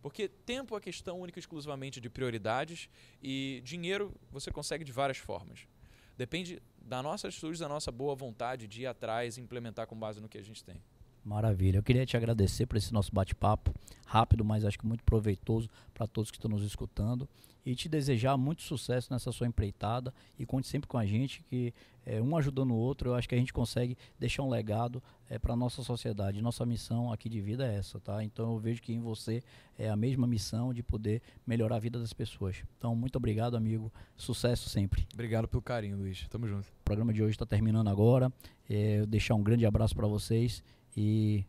Porque 0.00 0.28
tempo 0.28 0.74
é 0.76 0.80
questão 0.80 1.20
única 1.20 1.38
e 1.38 1.40
exclusivamente 1.40 2.00
de 2.00 2.08
prioridades 2.08 2.88
e 3.22 3.60
dinheiro 3.64 4.12
você 4.30 4.50
consegue 4.50 4.82
de 4.82 4.92
várias 4.92 5.18
formas. 5.18 5.68
Depende 6.16 6.60
da 6.78 7.02
nossa 7.02 7.28
atitude, 7.28 7.58
da 7.58 7.68
nossa 7.68 7.92
boa 7.92 8.14
vontade 8.14 8.66
de 8.66 8.82
ir 8.82 8.86
atrás 8.86 9.36
e 9.36 9.42
implementar 9.42 9.86
com 9.86 9.96
base 9.96 10.22
no 10.22 10.28
que 10.28 10.38
a 10.38 10.42
gente 10.42 10.64
tem. 10.64 10.82
Maravilha. 11.24 11.78
Eu 11.78 11.82
queria 11.82 12.04
te 12.04 12.16
agradecer 12.16 12.66
por 12.66 12.76
esse 12.76 12.92
nosso 12.92 13.12
bate-papo 13.12 13.72
rápido, 14.04 14.44
mas 14.44 14.64
acho 14.64 14.78
que 14.78 14.86
muito 14.86 15.04
proveitoso 15.04 15.70
para 15.94 16.06
todos 16.06 16.30
que 16.30 16.36
estão 16.36 16.50
nos 16.50 16.62
escutando 16.62 17.28
e 17.64 17.74
te 17.74 17.88
desejar 17.88 18.36
muito 18.36 18.62
sucesso 18.62 19.12
nessa 19.12 19.30
sua 19.30 19.46
empreitada 19.46 20.12
e 20.38 20.44
conte 20.44 20.66
sempre 20.66 20.88
com 20.88 20.98
a 20.98 21.06
gente 21.06 21.42
que 21.44 21.72
é, 22.04 22.20
um 22.20 22.36
ajudando 22.36 22.72
o 22.72 22.76
outro, 22.76 23.10
eu 23.10 23.14
acho 23.14 23.28
que 23.28 23.34
a 23.34 23.38
gente 23.38 23.52
consegue 23.52 23.96
deixar 24.18 24.42
um 24.42 24.48
legado 24.48 25.00
é, 25.30 25.38
para 25.38 25.52
a 25.52 25.56
nossa 25.56 25.84
sociedade. 25.84 26.42
Nossa 26.42 26.66
missão 26.66 27.12
aqui 27.12 27.28
de 27.28 27.40
vida 27.40 27.64
é 27.64 27.76
essa, 27.76 28.00
tá? 28.00 28.24
Então 28.24 28.52
eu 28.52 28.58
vejo 28.58 28.82
que 28.82 28.92
em 28.92 28.98
você 28.98 29.42
é 29.78 29.88
a 29.88 29.94
mesma 29.94 30.26
missão 30.26 30.74
de 30.74 30.82
poder 30.82 31.22
melhorar 31.46 31.76
a 31.76 31.78
vida 31.78 32.00
das 32.00 32.12
pessoas. 32.12 32.64
Então, 32.76 32.96
muito 32.96 33.14
obrigado, 33.16 33.56
amigo. 33.56 33.92
Sucesso 34.16 34.68
sempre. 34.68 35.06
Obrigado 35.14 35.46
pelo 35.46 35.62
carinho, 35.62 35.96
Luiz. 35.96 36.26
Tamo 36.28 36.48
junto. 36.48 36.66
O 36.66 36.84
programa 36.84 37.12
de 37.12 37.22
hoje 37.22 37.32
está 37.32 37.46
terminando 37.46 37.88
agora. 37.88 38.32
É, 38.68 39.00
eu 39.00 39.06
deixar 39.06 39.36
um 39.36 39.42
grande 39.42 39.64
abraço 39.64 39.94
para 39.94 40.08
vocês 40.08 40.62
e 40.96 41.44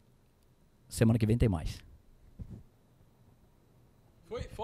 semana 0.88 1.20
que 1.20 1.26
vem 1.26 1.38
tem 1.38 1.50
mais. 1.50 1.80
Foi? 4.28 4.42